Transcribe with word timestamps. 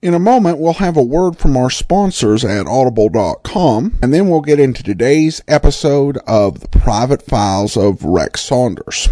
In 0.00 0.14
a 0.14 0.20
moment, 0.20 0.60
we'll 0.60 0.74
have 0.74 0.96
a 0.96 1.02
word 1.02 1.38
from 1.38 1.56
our 1.56 1.70
sponsors 1.70 2.44
at 2.44 2.68
audible.com, 2.68 3.98
and 4.00 4.14
then 4.14 4.30
we'll 4.30 4.42
get 4.42 4.60
into 4.60 4.84
today's 4.84 5.42
episode 5.48 6.18
of 6.18 6.60
The 6.60 6.68
Private 6.68 7.20
Files 7.20 7.76
of 7.76 8.04
Rex 8.04 8.42
Saunders. 8.42 9.08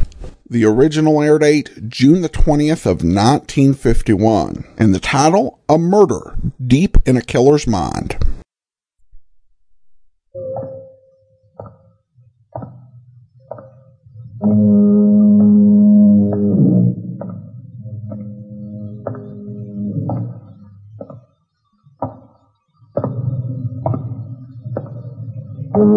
The 0.49 0.65
original 0.65 1.21
air 1.21 1.41
date, 1.41 1.89
June 1.89 2.21
the 2.21 2.29
20th 2.29 2.87
of 2.87 3.03
1951, 3.03 4.65
and 4.79 4.95
the 4.95 5.01
title, 5.01 5.59
A 5.69 5.77
Murder 5.77 6.37
Deep 6.65 6.99
in 7.05 7.17
a 7.17 7.23
Killer's 7.23 7.67
Mind. 7.67 8.17
Concerning 25.77 25.93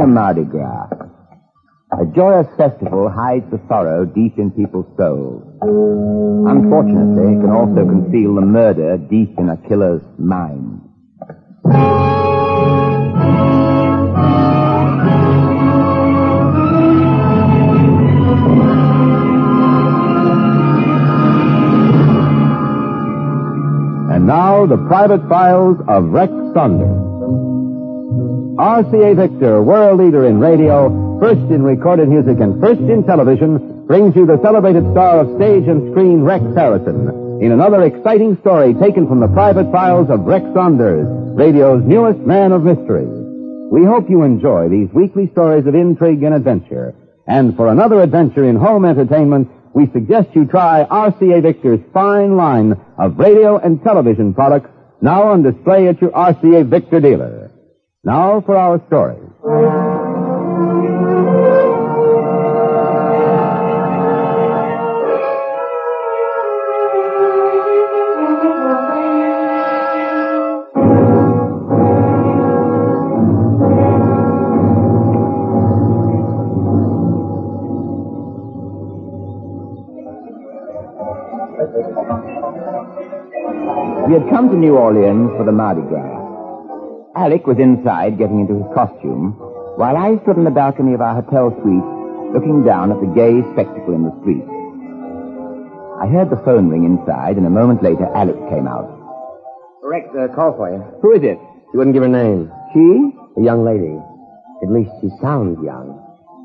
a 0.00 0.06
Mardi 0.06 0.44
Gras. 0.44 0.88
A 1.90 2.06
joyous 2.14 2.46
festival 2.56 3.10
hides 3.10 3.50
the 3.50 3.60
sorrow 3.66 4.04
deep 4.04 4.38
in 4.38 4.52
people's 4.52 4.86
souls. 4.96 5.42
Unfortunately, 6.46 7.34
it 7.34 7.40
can 7.40 7.50
also 7.50 7.84
conceal 7.84 8.36
the 8.36 8.42
murder 8.42 8.98
deep 8.98 9.36
in 9.36 9.48
a 9.48 9.56
killer's 9.68 10.02
mind. 10.16 10.80
The 24.72 24.88
private 24.88 25.20
files 25.28 25.76
of 25.86 26.04
Rex 26.04 26.32
Saunders. 26.54 26.96
RCA 28.56 29.14
Victor, 29.14 29.62
world 29.62 30.00
leader 30.00 30.24
in 30.24 30.40
radio, 30.40 30.88
first 31.20 31.44
in 31.52 31.62
recorded 31.62 32.08
music 32.08 32.40
and 32.40 32.58
first 32.58 32.80
in 32.80 33.04
television, 33.04 33.84
brings 33.86 34.16
you 34.16 34.24
the 34.24 34.40
celebrated 34.40 34.90
star 34.92 35.20
of 35.20 35.36
stage 35.36 35.68
and 35.68 35.92
screen, 35.92 36.22
Rex 36.22 36.42
Harrison, 36.56 37.42
in 37.42 37.52
another 37.52 37.82
exciting 37.82 38.38
story 38.40 38.72
taken 38.72 39.06
from 39.06 39.20
the 39.20 39.28
private 39.28 39.70
files 39.70 40.08
of 40.08 40.20
Rex 40.20 40.46
Saunders, 40.54 41.04
radio's 41.36 41.84
newest 41.84 42.20
man 42.20 42.52
of 42.52 42.64
mystery. 42.64 43.04
We 43.04 43.84
hope 43.84 44.08
you 44.08 44.22
enjoy 44.22 44.70
these 44.70 44.88
weekly 44.94 45.28
stories 45.32 45.66
of 45.66 45.74
intrigue 45.74 46.22
and 46.22 46.32
adventure. 46.32 46.94
And 47.26 47.54
for 47.56 47.68
another 47.68 48.00
adventure 48.00 48.48
in 48.48 48.56
home 48.56 48.86
entertainment, 48.86 49.50
we 49.74 49.90
suggest 49.92 50.28
you 50.34 50.46
try 50.46 50.84
RCA 50.84 51.42
Victor's 51.42 51.80
fine 51.92 52.36
line 52.36 52.74
of 52.98 53.18
radio 53.18 53.58
and 53.58 53.82
television 53.82 54.34
products 54.34 54.70
now 55.00 55.24
on 55.24 55.42
display 55.42 55.88
at 55.88 56.00
your 56.00 56.10
RCA 56.10 56.68
Victor 56.68 57.00
dealer. 57.00 57.50
Now 58.04 58.40
for 58.40 58.56
our 58.56 58.82
story. 58.86 59.91
We 84.12 84.20
had 84.20 84.28
come 84.28 84.50
to 84.50 84.56
New 84.56 84.76
Orleans 84.76 85.30
for 85.38 85.44
the 85.46 85.52
Mardi 85.52 85.80
Gras. 85.88 86.20
Alec 87.16 87.46
was 87.46 87.56
inside 87.56 88.18
getting 88.18 88.40
into 88.40 88.60
his 88.60 88.68
costume, 88.74 89.32
while 89.80 89.96
I 89.96 90.20
stood 90.20 90.36
in 90.36 90.44
the 90.44 90.50
balcony 90.50 90.92
of 90.92 91.00
our 91.00 91.22
hotel 91.22 91.48
suite 91.64 91.88
looking 92.36 92.62
down 92.62 92.92
at 92.92 93.00
the 93.00 93.08
gay 93.08 93.40
spectacle 93.56 93.96
in 93.96 94.04
the 94.04 94.12
street. 94.20 94.44
I 95.96 96.12
heard 96.12 96.28
the 96.28 96.36
phone 96.44 96.68
ring 96.68 96.84
inside, 96.84 97.38
and 97.38 97.46
a 97.46 97.48
moment 97.48 97.82
later 97.82 98.04
Alec 98.12 98.36
came 98.52 98.68
out. 98.68 98.84
Rex, 99.80 100.04
uh, 100.12 100.28
call 100.36 100.60
for 100.60 100.68
you. 100.68 100.84
Who 101.00 101.16
is 101.16 101.24
it? 101.24 101.40
She 101.72 101.78
wouldn't 101.78 101.96
give 101.96 102.02
her 102.02 102.12
name. 102.12 102.52
She? 102.76 103.16
A 103.40 103.42
young 103.42 103.64
lady. 103.64 103.96
At 104.60 104.68
least 104.68 104.92
she 105.00 105.08
sounds 105.22 105.56
young. 105.64 105.96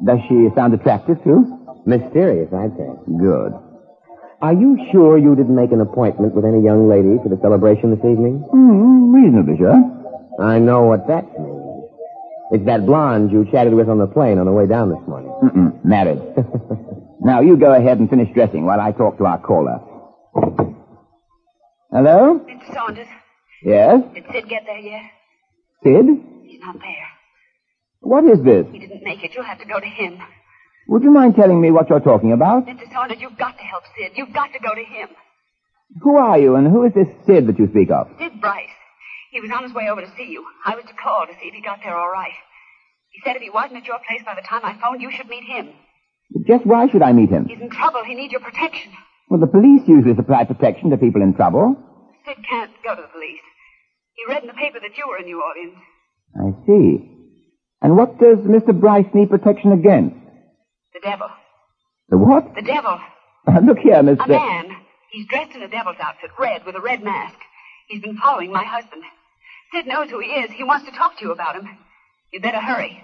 Does 0.06 0.20
she 0.30 0.48
sound 0.56 0.74
attractive, 0.74 1.22
too? 1.22 1.44
Mysterious, 1.86 2.48
I'd 2.54 2.78
say. 2.80 2.88
Good. 3.20 3.52
Are 4.42 4.54
you 4.54 4.78
sure 4.92 5.18
you 5.18 5.36
didn't 5.36 5.56
make 5.56 5.72
an 5.72 5.82
appointment 5.82 6.36
with 6.36 6.46
any 6.46 6.62
young 6.64 6.88
lady 6.88 7.18
for 7.24 7.30
the 7.30 7.40
celebration 7.42 7.90
this 7.90 8.00
evening? 8.06 8.46
Hmm, 8.52 9.12
reasonably 9.12 9.58
sure. 9.58 9.74
I 10.40 10.60
know 10.60 10.84
what 10.84 11.08
that 11.08 11.26
means. 11.40 11.54
It's 12.52 12.66
that 12.66 12.86
blonde 12.86 13.32
you 13.32 13.46
chatted 13.52 13.74
with 13.74 13.90
on 13.90 13.98
the 13.98 14.06
plane 14.08 14.38
on 14.38 14.46
the 14.46 14.52
way 14.52 14.68
down 14.68 14.90
this 14.90 15.02
morning. 15.08 15.32
Mm-mm, 15.44 15.84
married. 15.84 16.22
now, 17.20 17.42
you 17.42 17.58
go 17.58 17.74
ahead 17.74 17.98
and 18.00 18.10
finish 18.10 18.32
dressing 18.34 18.66
while 18.66 18.80
I 18.80 18.92
talk 18.92 19.18
to 19.18 19.26
our 19.26 19.40
caller. 19.40 19.80
Hello? 21.92 22.40
Mr. 22.48 22.74
Saunders, 22.74 23.08
Yes? 23.64 24.02
did 24.14 24.24
Sid 24.32 24.48
get 24.50 24.64
there 24.68 24.78
yet? 24.78 25.02
Sid? 25.84 26.06
He's 26.44 26.62
not 26.62 26.76
there. 26.80 27.08
What 28.02 28.24
is 28.26 28.42
this? 28.44 28.68
He 28.72 28.80
didn't 28.80 29.04
make 29.04 29.24
it. 29.24 29.32
You'll 29.34 29.44
have 29.46 29.60
to 29.60 29.66
go 29.66 29.80
to 29.80 29.86
him. 29.86 30.20
Would 30.88 31.04
you 31.04 31.12
mind 31.12 31.36
telling 31.36 31.60
me 31.60 31.72
what 31.72 31.90
you're 31.90 32.00
talking 32.00 32.32
about? 32.32 32.66
Mr. 32.66 32.92
Saunders, 32.94 33.18
you've 33.20 33.38
got 33.38 33.58
to 33.58 33.64
help 33.64 33.84
Sid. 33.98 34.14
You've 34.16 34.34
got 34.34 34.54
to 34.54 34.60
go 34.60 34.74
to 34.74 34.84
him. 34.84 35.10
Who 36.02 36.16
are 36.18 36.38
you, 36.40 36.56
and 36.56 36.68
who 36.68 36.86
is 36.86 36.94
this 36.94 37.08
Sid 37.26 37.48
that 37.48 37.60
you 37.60 37.68
speak 37.72 37.92
of? 37.92 38.08
Sid 38.20 38.40
Bryce. 38.40 38.70
He 39.32 39.42
was 39.42 39.52
on 39.52 39.64
his 39.64 39.74
way 39.74 39.90
over 39.90 40.02
to 40.02 40.12
see 40.18 40.32
you. 40.32 40.46
I 40.66 40.76
was 40.76 40.86
to 40.86 40.94
call 40.94 41.26
to 41.28 41.34
see 41.34 41.48
if 41.48 41.54
he 41.54 41.62
got 41.62 41.80
there 41.84 41.96
all 41.96 42.10
right. 42.10 42.32
He 43.12 43.22
said 43.24 43.36
if 43.36 43.42
he 43.42 43.50
wasn't 43.50 43.78
at 43.78 43.86
your 43.86 44.00
place 44.08 44.22
by 44.26 44.36
the 44.36 44.48
time 44.48 44.62
I 44.64 44.80
phoned, 44.82 45.02
you 45.02 45.12
should 45.12 45.28
meet 45.28 45.44
him. 45.44 45.70
Just 46.48 46.66
why 46.66 46.88
should 46.88 47.02
I 47.02 47.12
meet 47.12 47.30
him? 47.30 47.48
He's 47.48 47.60
in 47.60 47.70
trouble. 47.70 48.04
He 48.06 48.16
needs 48.16 48.32
your 48.32 48.42
protection. 48.42 48.92
Well, 49.30 49.40
the 49.40 49.48
police 49.48 49.82
usually 49.88 50.16
supply 50.16 50.46
protection 50.46 50.90
to 50.92 50.98
people 50.98 51.22
in 51.22 51.34
trouble. 51.34 51.76
Sid 52.26 52.38
can't 52.50 52.72
go 52.84 52.96
to 52.96 53.02
the 53.02 53.08
police. 53.12 53.44
He 54.16 54.24
read 54.32 54.44
in 54.44 54.48
the 54.48 54.54
paper 54.60 54.80
that 54.80 54.98
you 54.98 55.08
were 55.08 55.18
in 55.20 55.26
New 55.26 55.42
Orleans. 55.44 55.78
I 56.36 56.66
see. 56.66 57.12
And 57.82 57.96
what 57.96 58.20
does 58.20 58.40
Mr. 58.40 58.78
Bryce 58.78 59.08
need 59.14 59.30
protection 59.30 59.72
against? 59.72 60.16
The 60.98 61.10
devil. 61.10 61.30
The 62.10 62.18
what? 62.18 62.56
The 62.56 62.64
devil. 62.64 63.00
Uh, 63.48 63.60
look 63.60 63.78
here, 63.78 64.02
Mr. 64.02 64.26
A 64.26 64.28
man. 64.28 64.76
He's 65.12 65.28
dressed 65.28 65.56
in 65.56 65.62
a 65.62 65.68
devil's 65.68 65.98
outfit, 66.02 66.32
red, 66.40 66.66
with 66.66 66.76
a 66.76 66.82
red 66.82 67.04
mask. 67.04 67.38
He's 67.88 68.02
been 68.02 68.18
following 68.18 68.52
my 68.52 68.64
husband. 68.64 69.04
Sid 69.72 69.86
knows 69.86 70.10
who 70.10 70.20
he 70.20 70.28
is. 70.28 70.50
He 70.52 70.64
wants 70.64 70.86
to 70.86 70.92
talk 70.92 71.20
to 71.20 71.26
you 71.26 71.32
about 71.32 71.56
him. 71.56 71.70
You'd 72.34 72.42
better 72.42 72.60
hurry. 72.60 73.00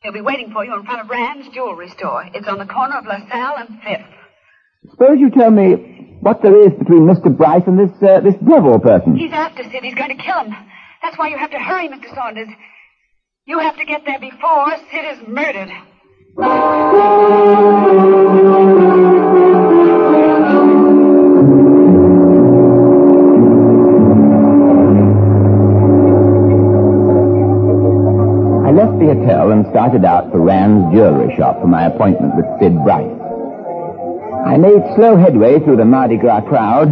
He'll 0.00 0.12
be 0.12 0.22
waiting 0.22 0.52
for 0.52 0.64
you 0.64 0.74
in 0.74 0.84
front 0.84 1.02
of 1.02 1.10
Rand's 1.10 1.48
jewelry 1.50 1.90
store. 1.90 2.24
It's 2.32 2.48
on 2.48 2.58
the 2.58 2.64
corner 2.64 2.96
of 2.96 3.04
LaSalle 3.04 3.56
and 3.58 3.82
Fifth. 3.82 4.90
Suppose 4.90 5.18
you 5.20 5.30
tell 5.30 5.50
me 5.50 6.16
what 6.20 6.40
there 6.40 6.56
is 6.66 6.72
between 6.78 7.02
Mr. 7.02 7.36
Bryce 7.36 7.64
and 7.66 7.78
this 7.78 7.90
uh, 8.02 8.20
this 8.20 8.36
devil 8.36 8.78
person. 8.78 9.16
He's 9.16 9.32
after 9.32 9.64
Sid. 9.64 9.84
He's 9.84 9.94
going 9.94 10.16
to 10.16 10.22
kill 10.22 10.44
him. 10.44 10.54
That's 11.02 11.18
why 11.18 11.28
you 11.28 11.36
have 11.36 11.50
to 11.50 11.58
hurry, 11.58 11.88
Mr. 11.88 12.14
Saunders. 12.14 12.48
You 13.44 13.58
have 13.58 13.76
to 13.76 13.84
get 13.84 14.06
there 14.06 14.18
before 14.18 14.70
Sid 14.90 15.04
is 15.12 15.28
murdered. 15.28 15.70
Started 29.70 30.04
out 30.04 30.30
for 30.30 30.38
Rand's 30.40 30.94
jewelry 30.94 31.34
shop 31.36 31.60
for 31.60 31.66
my 31.66 31.86
appointment 31.86 32.36
with 32.36 32.46
Sid 32.60 32.74
Bryce. 32.84 33.10
I 34.46 34.56
made 34.58 34.82
slow 34.94 35.16
headway 35.16 35.58
through 35.58 35.76
the 35.76 35.84
Mardi 35.84 36.16
Gras 36.18 36.42
crowd, 36.42 36.88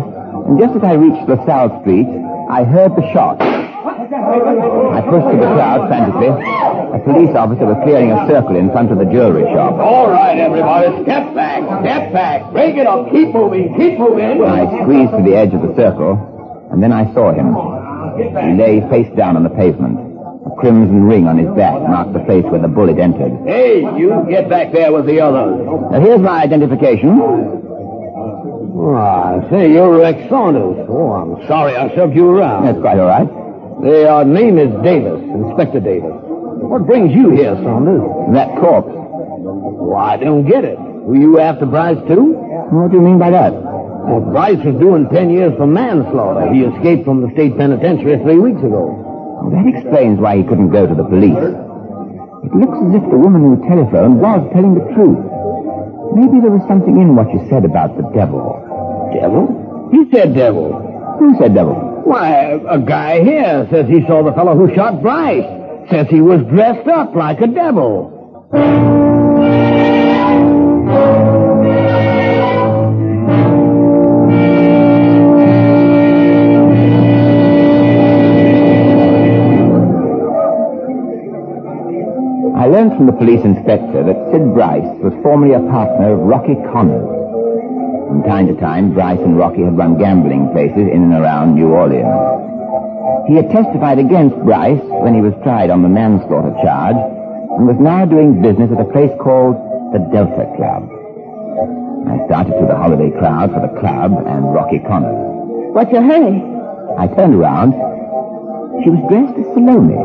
and 0.48 0.58
just 0.58 0.74
as 0.74 0.82
I 0.82 0.94
reached 0.94 1.28
LaSalle 1.28 1.80
Street, 1.82 2.06
I 2.50 2.64
heard 2.64 2.96
the 2.96 3.12
shot. 3.12 3.40
I 3.40 5.02
pushed 5.02 5.26
through 5.28 5.40
the 5.40 5.54
crowd 5.54 5.88
frantically. 5.88 6.55
A 6.96 6.98
police 7.04 7.36
officer 7.36 7.66
was 7.68 7.76
clearing 7.84 8.10
a 8.10 8.26
circle 8.26 8.56
in 8.56 8.70
front 8.72 8.90
of 8.90 8.96
the 8.96 9.04
jewelry 9.04 9.44
shop. 9.52 9.74
All 9.76 10.08
right, 10.08 10.38
everybody, 10.38 10.88
step 11.04 11.34
back, 11.34 11.60
step 11.84 12.10
back. 12.10 12.50
Break 12.52 12.76
it 12.76 12.86
up. 12.86 13.12
Keep 13.12 13.36
moving, 13.36 13.76
keep 13.76 13.98
moving. 13.98 14.40
I 14.40 14.64
squeezed 14.80 15.12
to 15.12 15.20
the 15.20 15.36
edge 15.36 15.52
of 15.52 15.60
the 15.60 15.76
circle, 15.76 16.16
and 16.72 16.82
then 16.82 16.92
I 16.96 17.12
saw 17.12 17.36
him. 17.36 17.52
He 18.16 18.56
lay 18.56 18.80
face 18.88 19.14
down 19.14 19.36
on 19.36 19.42
the 19.42 19.52
pavement. 19.52 20.00
A 20.48 20.56
crimson 20.56 21.04
ring 21.04 21.28
on 21.28 21.36
his 21.36 21.52
back 21.52 21.76
marked 21.84 22.14
the 22.14 22.24
place 22.24 22.44
where 22.44 22.62
the 22.62 22.68
bullet 22.68 22.96
entered. 22.96 23.44
Hey, 23.44 23.84
you 24.00 24.24
get 24.30 24.48
back 24.48 24.72
there 24.72 24.90
with 24.90 25.04
the 25.04 25.20
others. 25.20 25.68
Now, 25.92 26.00
here's 26.00 26.22
my 26.22 26.40
identification. 26.40 27.12
Oh, 28.72 28.96
I 28.96 29.44
say, 29.50 29.70
you're 29.70 29.98
Rex 30.00 30.30
Saunders. 30.30 30.86
Oh, 30.88 31.12
I'm 31.12 31.46
sorry 31.46 31.76
I 31.76 31.94
shoved 31.94 32.16
you 32.16 32.30
around. 32.30 32.64
That's 32.64 32.80
quite 32.80 32.98
all 32.98 33.08
right. 33.08 33.28
The 33.82 34.10
uh, 34.10 34.24
name 34.24 34.56
is 34.56 34.72
Davis, 34.82 35.20
Inspector 35.20 35.80
Davis. 35.80 36.14
What 36.68 36.86
brings 36.86 37.14
you 37.14 37.30
here, 37.30 37.54
Saunders? 37.62 38.02
That 38.34 38.58
corpse. 38.58 38.90
Well, 38.92 39.96
I 39.96 40.16
don't 40.16 40.46
get 40.46 40.64
it. 40.64 40.78
Were 40.78 41.16
you 41.16 41.38
after 41.38 41.66
Bryce, 41.66 41.98
too? 42.08 42.34
What 42.70 42.90
do 42.90 42.96
you 42.98 43.02
mean 43.02 43.18
by 43.18 43.30
that? 43.30 43.52
Well, 43.52 44.20
Bryce 44.20 44.58
was 44.64 44.74
doing 44.78 45.08
ten 45.10 45.30
years 45.30 45.54
for 45.56 45.66
manslaughter. 45.66 46.52
He 46.52 46.62
escaped 46.62 47.04
from 47.04 47.22
the 47.22 47.30
state 47.34 47.56
penitentiary 47.56 48.18
three 48.22 48.38
weeks 48.38 48.62
ago. 48.62 49.02
That 49.54 49.66
explains 49.66 50.18
why 50.18 50.38
he 50.38 50.42
couldn't 50.42 50.70
go 50.70 50.86
to 50.86 50.94
the 50.94 51.04
police. 51.04 51.38
It 51.38 52.52
looks 52.54 52.78
as 52.86 52.92
if 52.98 53.04
the 53.10 53.18
woman 53.18 53.42
who 53.42 53.58
telephoned 53.66 54.18
was 54.20 54.42
telling 54.54 54.74
the 54.74 54.86
truth. 54.94 55.22
Maybe 56.14 56.38
there 56.42 56.54
was 56.54 56.62
something 56.66 56.98
in 56.98 57.14
what 57.14 57.30
you 57.34 57.42
said 57.50 57.64
about 57.64 57.96
the 57.96 58.06
devil. 58.14 58.42
Devil? 59.14 59.90
He 59.90 60.10
said 60.10 60.34
devil. 60.34 60.74
Who 61.18 61.34
said 61.38 61.54
devil? 61.54 61.74
Why, 62.06 62.58
a 62.70 62.78
guy 62.78 63.22
here 63.22 63.66
says 63.70 63.88
he 63.88 64.06
saw 64.06 64.22
the 64.22 64.32
fellow 64.32 64.54
who 64.54 64.72
shot 64.74 65.02
Bryce. 65.02 65.46
Says 65.90 66.08
he 66.10 66.20
was 66.20 66.42
dressed 66.50 66.88
up 66.88 67.14
like 67.14 67.40
a 67.40 67.46
devil. 67.46 68.12
I 82.56 82.66
learned 82.66 82.96
from 82.96 83.06
the 83.06 83.12
police 83.12 83.44
inspector 83.44 84.02
that 84.02 84.32
Sid 84.32 84.54
Bryce 84.54 84.82
was 84.98 85.12
formerly 85.22 85.54
a 85.54 85.60
partner 85.70 86.14
of 86.14 86.18
Rocky 86.18 86.56
Connors. 86.72 87.06
From 88.08 88.24
time 88.24 88.48
to 88.48 88.58
time, 88.58 88.92
Bryce 88.92 89.20
and 89.20 89.38
Rocky 89.38 89.62
had 89.62 89.78
run 89.78 89.98
gambling 89.98 90.50
places 90.50 90.90
in 90.90 91.04
and 91.04 91.14
around 91.14 91.54
New 91.54 91.68
Orleans. 91.68 92.55
He 93.26 93.34
had 93.34 93.50
testified 93.50 93.98
against 93.98 94.36
Bryce 94.46 94.82
when 95.02 95.14
he 95.14 95.20
was 95.20 95.34
tried 95.42 95.70
on 95.70 95.82
the 95.82 95.88
manslaughter 95.88 96.54
charge 96.62 96.94
and 96.94 97.66
was 97.66 97.76
now 97.80 98.06
doing 98.06 98.40
business 98.40 98.70
at 98.70 98.78
a 98.78 98.86
place 98.86 99.10
called 99.18 99.58
the 99.90 99.98
Delta 100.14 100.46
Club. 100.54 100.86
I 102.06 102.22
started 102.30 102.54
through 102.54 102.70
the 102.70 102.78
holiday 102.78 103.10
crowd 103.18 103.50
for 103.50 103.66
the 103.66 103.74
club 103.82 104.14
and 104.30 104.54
Rocky 104.54 104.78
Connors. 104.78 105.18
What's 105.74 105.90
your 105.90 106.06
hurry? 106.06 106.38
I 106.94 107.10
turned 107.18 107.34
around. 107.34 107.74
She 108.86 108.94
was 108.94 109.02
dressed 109.10 109.34
as 109.34 109.46
Salome. 109.58 109.98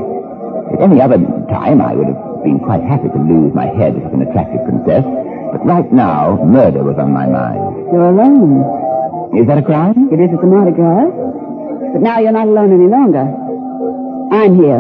At 0.74 0.82
any 0.82 0.98
other 1.00 1.22
time, 1.54 1.78
I 1.78 1.94
would 1.94 2.10
have 2.10 2.44
been 2.44 2.58
quite 2.58 2.82
happy 2.82 3.10
to 3.14 3.22
lose 3.22 3.54
my 3.54 3.70
head 3.70 4.02
as 4.02 4.10
an 4.14 4.26
attractive 4.26 4.66
princess. 4.66 5.06
But 5.54 5.62
right 5.62 5.92
now, 5.94 6.42
murder 6.42 6.82
was 6.82 6.98
on 6.98 7.14
my 7.14 7.28
mind. 7.28 7.86
You're 7.94 8.10
alone. 8.10 8.66
Is 9.38 9.46
that 9.46 9.60
a 9.60 9.62
crime? 9.62 10.10
It 10.10 10.18
is 10.18 10.34
at 10.34 10.42
the 10.42 10.48
Mardi 10.48 10.72
Gras. 10.74 11.31
But 11.94 12.02
now 12.02 12.20
you're 12.20 12.32
not 12.32 12.48
alone 12.48 12.72
any 12.72 12.88
longer. 12.88 13.26
I'm 14.32 14.56
here. 14.56 14.80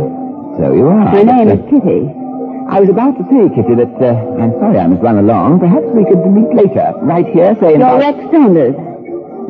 So 0.59 0.73
you 0.73 0.87
are. 0.87 1.11
My 1.11 1.23
name 1.23 1.49
is 1.49 1.59
Kitty. 1.69 2.07
uh, 2.07 2.71
I 2.71 2.79
was 2.79 2.87
about 2.87 3.17
to 3.19 3.23
say, 3.27 3.51
Kitty, 3.51 3.75
that 3.83 3.91
uh, 3.99 4.15
I'm 4.39 4.51
sorry 4.63 4.79
I 4.79 4.87
must 4.87 5.03
run 5.03 5.17
along. 5.19 5.59
Perhaps 5.59 5.87
we 5.91 6.05
could 6.07 6.23
meet 6.31 6.47
later, 6.55 6.93
right 7.03 7.27
here, 7.27 7.55
say 7.59 7.75
in 7.75 7.79
You're 7.83 7.99
Rex 7.99 8.15
Saunders. 8.31 8.75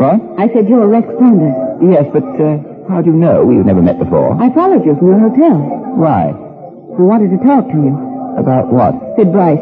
What? 0.01 0.17
I 0.41 0.49
said 0.53 0.65
you're 0.69 0.87
Rex 0.87 1.05
Saunders. 1.21 1.53
Yes, 1.85 2.09
but 2.09 2.25
uh, 2.41 2.57
how 2.89 3.01
do 3.05 3.13
you 3.13 3.17
know? 3.17 3.45
We've 3.45 3.61
never 3.65 3.81
met 3.81 3.99
before. 3.99 4.33
I 4.41 4.49
followed 4.53 4.81
you 4.85 4.97
from 4.97 5.07
your 5.13 5.19
hotel. 5.21 5.57
Why? 6.01 6.33
I 6.33 7.01
wanted 7.01 7.29
to 7.37 7.39
talk 7.45 7.65
to 7.69 7.77
you. 7.77 7.93
About 8.41 8.71
what? 8.73 8.95
Sid 9.17 9.29
Bryce. 9.31 9.61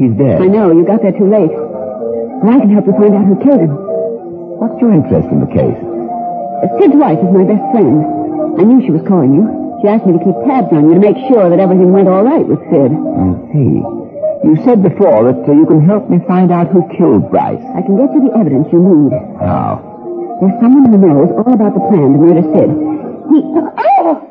He's 0.00 0.14
dead. 0.16 0.40
I 0.40 0.46
know, 0.46 0.72
you 0.72 0.86
got 0.86 1.02
there 1.02 1.12
too 1.12 1.28
late. 1.28 1.52
But 2.40 2.48
I 2.54 2.56
can 2.62 2.70
help 2.72 2.86
you 2.86 2.94
find 2.96 3.12
out 3.12 3.26
who 3.26 3.36
killed 3.42 3.60
him. 3.60 3.74
What's 4.62 4.80
your 4.80 4.94
interest 4.94 5.28
in 5.28 5.40
the 5.44 5.50
case? 5.52 5.76
Sid's 6.78 6.94
wife 6.98 7.18
is 7.22 7.30
my 7.30 7.44
best 7.46 7.62
friend. 7.70 8.02
I 8.58 8.62
knew 8.66 8.82
she 8.82 8.90
was 8.90 9.02
calling 9.06 9.34
you. 9.34 9.46
She 9.80 9.86
asked 9.86 10.06
me 10.06 10.18
to 10.18 10.22
keep 10.24 10.34
tabs 10.42 10.74
on 10.74 10.90
you 10.90 10.94
to 10.94 11.00
make 11.00 11.16
sure 11.30 11.46
that 11.50 11.60
everything 11.60 11.92
went 11.92 12.08
all 12.08 12.24
right 12.26 12.42
with 12.42 12.58
Sid. 12.66 12.90
I 12.90 13.38
see. 13.54 13.78
You 14.42 14.54
said 14.64 14.82
before 14.82 15.30
that 15.30 15.46
uh, 15.46 15.52
you 15.54 15.66
can 15.66 15.86
help 15.86 16.10
me 16.10 16.18
find 16.26 16.50
out 16.50 16.68
who 16.68 16.82
killed 16.96 17.30
Bryce. 17.30 17.62
I 17.74 17.82
can 17.82 17.94
get 17.94 18.10
you 18.14 18.26
the 18.26 18.34
evidence 18.38 18.66
you 18.72 18.82
need. 18.82 19.12
How? 19.38 19.78
There's 20.40 20.58
someone 20.60 20.90
who 20.90 20.98
knows 20.98 21.30
all 21.38 21.52
about 21.54 21.74
the 21.74 21.82
plan 21.90 22.12
to 22.14 22.18
murder 22.18 22.42
Sid. 22.42 22.70
He... 23.30 23.38
Oh! 23.78 24.26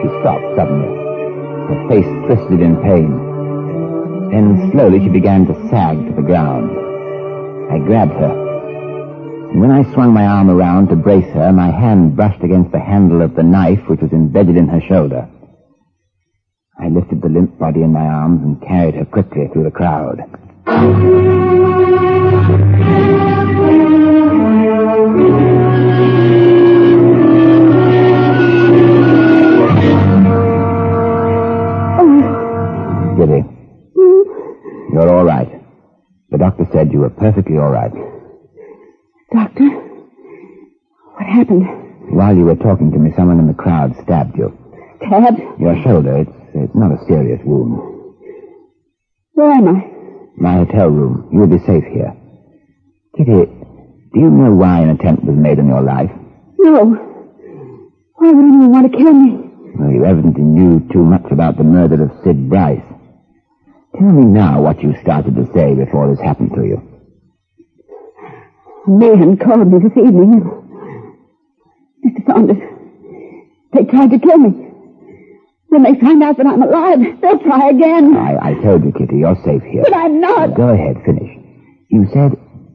She 0.00 0.08
stopped 0.20 0.48
suddenly. 0.56 0.88
Her 1.68 1.88
face 1.88 2.08
twisted 2.26 2.60
in 2.60 2.76
pain. 2.82 3.29
Then 4.30 4.70
slowly 4.72 5.00
she 5.00 5.08
began 5.08 5.46
to 5.46 5.68
sag 5.70 5.98
to 6.06 6.12
the 6.14 6.22
ground. 6.22 6.70
I 7.70 7.78
grabbed 7.78 8.12
her. 8.12 9.50
And 9.50 9.60
when 9.60 9.70
I 9.72 9.82
swung 9.92 10.12
my 10.12 10.26
arm 10.26 10.48
around 10.48 10.88
to 10.88 10.96
brace 10.96 11.32
her, 11.34 11.52
my 11.52 11.70
hand 11.70 12.14
brushed 12.14 12.42
against 12.42 12.70
the 12.70 12.78
handle 12.78 13.22
of 13.22 13.34
the 13.34 13.42
knife 13.42 13.80
which 13.88 14.00
was 14.00 14.12
embedded 14.12 14.56
in 14.56 14.68
her 14.68 14.80
shoulder. 14.80 15.28
I 16.78 16.88
lifted 16.88 17.20
the 17.20 17.28
limp 17.28 17.58
body 17.58 17.82
in 17.82 17.92
my 17.92 18.06
arms 18.06 18.42
and 18.42 18.62
carried 18.62 18.94
her 18.94 19.04
quickly 19.04 19.48
through 19.52 19.64
the 19.64 19.70
crowd. 19.70 20.20
You're 35.00 35.16
all 35.16 35.24
right. 35.24 35.48
The 36.30 36.38
doctor 36.38 36.66
said 36.72 36.92
you 36.92 37.00
were 37.00 37.10
perfectly 37.10 37.56
all 37.58 37.70
right. 37.70 37.92
Doctor? 39.32 39.64
What 39.68 41.26
happened? 41.26 41.66
While 42.12 42.36
you 42.36 42.44
were 42.44 42.56
talking 42.56 42.92
to 42.92 42.98
me, 42.98 43.12
someone 43.16 43.38
in 43.38 43.46
the 43.46 43.54
crowd 43.54 43.94
stabbed 44.02 44.36
you. 44.36 44.56
Stabbed? 45.06 45.40
Your 45.60 45.80
shoulder, 45.82 46.18
it's, 46.18 46.30
it's 46.54 46.74
not 46.74 46.92
a 46.92 47.04
serious 47.06 47.40
wound. 47.44 47.80
Where 49.32 49.52
am 49.52 49.68
I? 49.68 49.86
My 50.36 50.54
hotel 50.64 50.88
room. 50.88 51.30
You'll 51.32 51.46
be 51.46 51.64
safe 51.64 51.84
here. 51.84 52.14
Kitty, 53.16 53.46
do 54.12 54.20
you 54.20 54.30
know 54.30 54.52
why 54.54 54.80
an 54.80 54.90
attempt 54.90 55.24
was 55.24 55.36
made 55.36 55.58
on 55.58 55.68
your 55.68 55.82
life? 55.82 56.10
No. 56.58 56.84
Why 58.14 58.30
would 58.32 58.44
anyone 58.44 58.72
want 58.72 58.90
to 58.92 58.96
kill 58.98 59.12
me? 59.12 59.50
Well, 59.78 59.90
you 59.90 60.04
evidently 60.04 60.42
knew 60.42 60.86
too 60.92 61.02
much 61.02 61.24
about 61.30 61.56
the 61.56 61.64
murder 61.64 62.02
of 62.04 62.10
Sid 62.24 62.48
Bryce. 62.50 62.82
Tell 63.98 64.12
me 64.12 64.24
now 64.24 64.62
what 64.62 64.82
you 64.82 64.94
started 65.02 65.34
to 65.36 65.46
say 65.54 65.74
before 65.74 66.08
this 66.10 66.20
happened 66.20 66.52
to 66.54 66.64
you. 66.64 66.78
A 68.86 68.90
man 68.90 69.36
called 69.36 69.70
me 69.70 69.78
this 69.82 69.96
evening. 69.96 70.40
Mr. 72.06 72.26
Saunders, 72.26 72.56
they 73.72 73.84
tried 73.84 74.10
to 74.10 74.18
kill 74.18 74.38
me. 74.38 74.66
When 75.68 75.82
they 75.82 75.98
find 76.00 76.22
out 76.22 76.36
that 76.38 76.46
I'm 76.46 76.62
alive, 76.62 76.98
they'll 77.20 77.38
try 77.40 77.68
again. 77.70 78.16
I, 78.16 78.50
I 78.50 78.54
told 78.62 78.84
you, 78.84 78.92
Kitty, 78.92 79.18
you're 79.18 79.36
safe 79.44 79.62
here. 79.62 79.82
But 79.84 79.94
I'm 79.94 80.20
Now, 80.20 80.46
not. 80.46 80.54
go 80.56 80.68
ahead, 80.68 80.96
finish. 81.04 81.30
You 81.90 82.06
said 82.12 82.32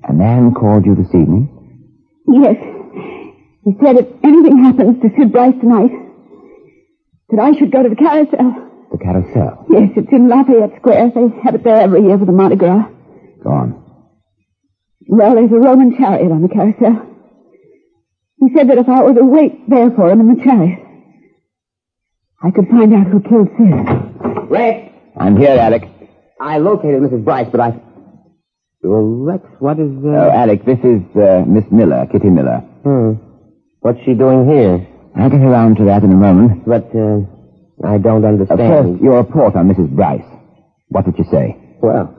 a 0.08 0.14
man 0.14 0.54
called 0.54 0.86
you 0.86 0.96
this 0.96 1.08
evening? 1.16 1.50
Yes. 2.28 2.56
He 3.66 3.72
said 3.84 3.98
if 3.98 4.08
anything 4.24 4.64
happens 4.64 5.02
to 5.02 5.10
Sid 5.18 5.32
Bryce 5.32 5.56
tonight, 5.60 5.92
that 7.30 7.40
I 7.42 7.58
should 7.58 7.72
go 7.72 7.84
to 7.84 7.90
the 7.90 7.96
carousel. 7.96 8.65
The 8.96 9.04
carousel. 9.04 9.66
Yes, 9.70 9.90
it's 9.98 10.08
in 10.14 10.30
Lafayette 10.30 10.80
Square. 10.80 11.12
They 11.16 11.28
have 11.44 11.56
it 11.56 11.66
there 11.66 11.82
every 11.82 12.04
year 12.04 12.18
for 12.18 12.24
the 12.24 12.32
Mardi 12.32 12.56
Gras. 12.56 12.88
Go 13.44 13.50
on. 13.50 13.84
Well, 15.10 15.36
there's 15.36 15.52
a 15.52 15.56
Roman 15.56 15.98
chariot 15.98 16.32
on 16.32 16.42
the 16.42 16.48
carousel. 16.48 17.06
He 18.40 18.56
said 18.56 18.70
that 18.70 18.78
if 18.78 18.88
I 18.88 19.04
were 19.04 19.14
to 19.14 19.26
wait 19.26 19.70
there 19.70 19.92
for 19.92 20.10
him 20.10 20.22
in 20.22 20.36
the 20.36 20.42
chariot, 20.42 20.80
I 22.42 22.52
could 22.52 22.70
find 22.70 22.94
out 22.94 23.08
who 23.08 23.20
killed 23.20 23.50
Sid. 23.58 24.50
Rex! 24.50 24.94
I'm 25.18 25.36
here, 25.36 25.58
Alec. 25.60 25.90
I 26.40 26.60
located 26.60 27.02
Mrs. 27.02 27.26
Bryce, 27.26 27.50
but 27.52 27.60
I... 27.60 27.82
Well, 28.82 29.02
Rex, 29.02 29.44
what 29.60 29.78
is... 29.78 29.92
Uh... 30.06 30.08
Oh, 30.08 30.32
Alec, 30.32 30.64
this 30.64 30.80
is 30.80 31.02
uh, 31.18 31.44
Miss 31.46 31.66
Miller, 31.70 32.08
Kitty 32.10 32.30
Miller. 32.30 32.60
Hmm. 32.84 33.14
What's 33.82 34.00
she 34.06 34.14
doing 34.14 34.48
here? 34.48 34.88
I'll 35.18 35.30
get 35.30 35.42
around 35.42 35.76
to 35.78 35.86
that 35.86 36.04
in 36.04 36.14
a 36.14 36.16
moment. 36.16 36.66
But, 36.66 36.96
uh, 36.96 37.35
I 37.86 37.98
don't 37.98 38.24
Uh, 38.26 38.30
understand. 38.30 38.60
first, 38.92 39.02
your 39.04 39.18
report 39.18 39.56
on 39.56 39.68
Mrs. 39.70 39.90
Bryce. 39.90 40.26
What 40.90 41.06
did 41.06 41.18
you 41.18 41.26
say? 41.26 41.58
Well, 41.82 42.14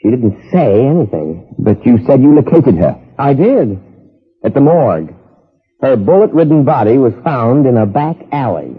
She 0.00 0.10
didn't 0.10 0.36
say 0.52 0.86
anything. 0.86 1.46
But 1.58 1.86
you 1.86 1.96
said 2.04 2.20
you 2.22 2.34
located 2.34 2.74
her. 2.76 2.94
I 3.18 3.32
did. 3.32 3.78
At 4.44 4.52
the 4.52 4.60
morgue. 4.60 5.14
Her 5.80 5.96
bullet-ridden 5.96 6.64
body 6.64 6.98
was 6.98 7.14
found 7.24 7.66
in 7.66 7.76
a 7.78 7.86
back 7.86 8.16
alley. 8.30 8.74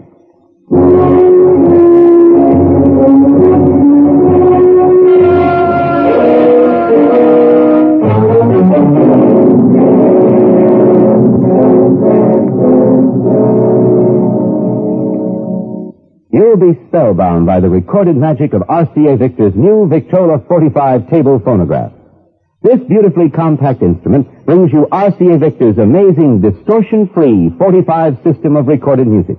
You'll 16.36 16.58
be 16.58 16.78
spellbound 16.88 17.46
by 17.46 17.60
the 17.60 17.70
recorded 17.70 18.14
magic 18.14 18.52
of 18.52 18.60
RCA 18.60 19.18
Victor's 19.18 19.54
new 19.54 19.88
Victrola 19.88 20.44
45 20.46 21.08
table 21.08 21.40
phonograph. 21.42 21.92
This 22.62 22.78
beautifully 22.86 23.30
compact 23.30 23.80
instrument 23.80 24.44
brings 24.44 24.70
you 24.70 24.86
RCA 24.92 25.40
Victor's 25.40 25.78
amazing 25.78 26.42
distortion-free 26.42 27.54
45 27.56 28.18
system 28.22 28.56
of 28.56 28.66
recorded 28.66 29.06
music. 29.06 29.38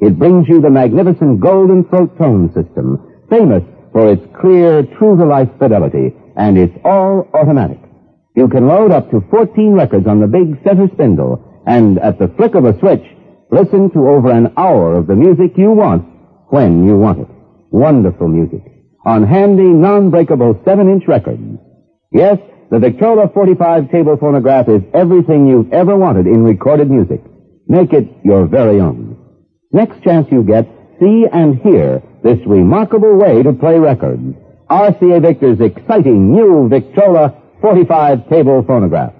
It 0.00 0.18
brings 0.18 0.46
you 0.46 0.60
the 0.60 0.68
magnificent 0.68 1.40
golden 1.40 1.88
throat 1.88 2.18
tone 2.18 2.52
system, 2.52 3.24
famous 3.30 3.64
for 3.92 4.12
its 4.12 4.22
clear, 4.38 4.82
true-to-life 4.82 5.48
fidelity, 5.58 6.12
and 6.36 6.58
it's 6.58 6.76
all 6.84 7.26
automatic. 7.32 7.80
You 8.36 8.48
can 8.48 8.68
load 8.68 8.90
up 8.90 9.10
to 9.12 9.24
14 9.30 9.72
records 9.72 10.06
on 10.06 10.20
the 10.20 10.26
big 10.26 10.62
center 10.62 10.88
spindle, 10.92 11.62
and 11.66 11.98
at 12.00 12.18
the 12.18 12.28
flick 12.36 12.54
of 12.54 12.66
a 12.66 12.78
switch, 12.80 13.06
listen 13.50 13.90
to 13.92 14.08
over 14.08 14.30
an 14.30 14.52
hour 14.58 14.98
of 14.98 15.06
the 15.06 15.16
music 15.16 15.56
you 15.56 15.70
want 15.70 16.10
when 16.48 16.86
you 16.86 16.96
want 16.96 17.20
it. 17.20 17.28
Wonderful 17.70 18.28
music. 18.28 18.62
On 19.04 19.22
handy, 19.22 19.64
non-breakable 19.64 20.54
7-inch 20.66 21.04
records. 21.06 21.58
Yes, 22.10 22.38
the 22.70 22.78
Victrola 22.78 23.28
45 23.28 23.90
table 23.90 24.16
phonograph 24.16 24.68
is 24.68 24.82
everything 24.94 25.46
you've 25.46 25.72
ever 25.72 25.96
wanted 25.96 26.26
in 26.26 26.42
recorded 26.44 26.90
music. 26.90 27.22
Make 27.68 27.92
it 27.92 28.08
your 28.24 28.46
very 28.46 28.80
own. 28.80 29.16
Next 29.72 30.02
chance 30.02 30.28
you 30.30 30.42
get, 30.42 30.68
see 31.00 31.26
and 31.30 31.58
hear 31.58 32.02
this 32.22 32.38
remarkable 32.46 33.16
way 33.16 33.42
to 33.42 33.52
play 33.52 33.78
records. 33.78 34.34
RCA 34.70 35.20
Victor's 35.20 35.60
exciting 35.60 36.32
new 36.32 36.68
Victrola 36.68 37.40
45 37.60 38.28
table 38.28 38.64
phonograph. 38.66 39.12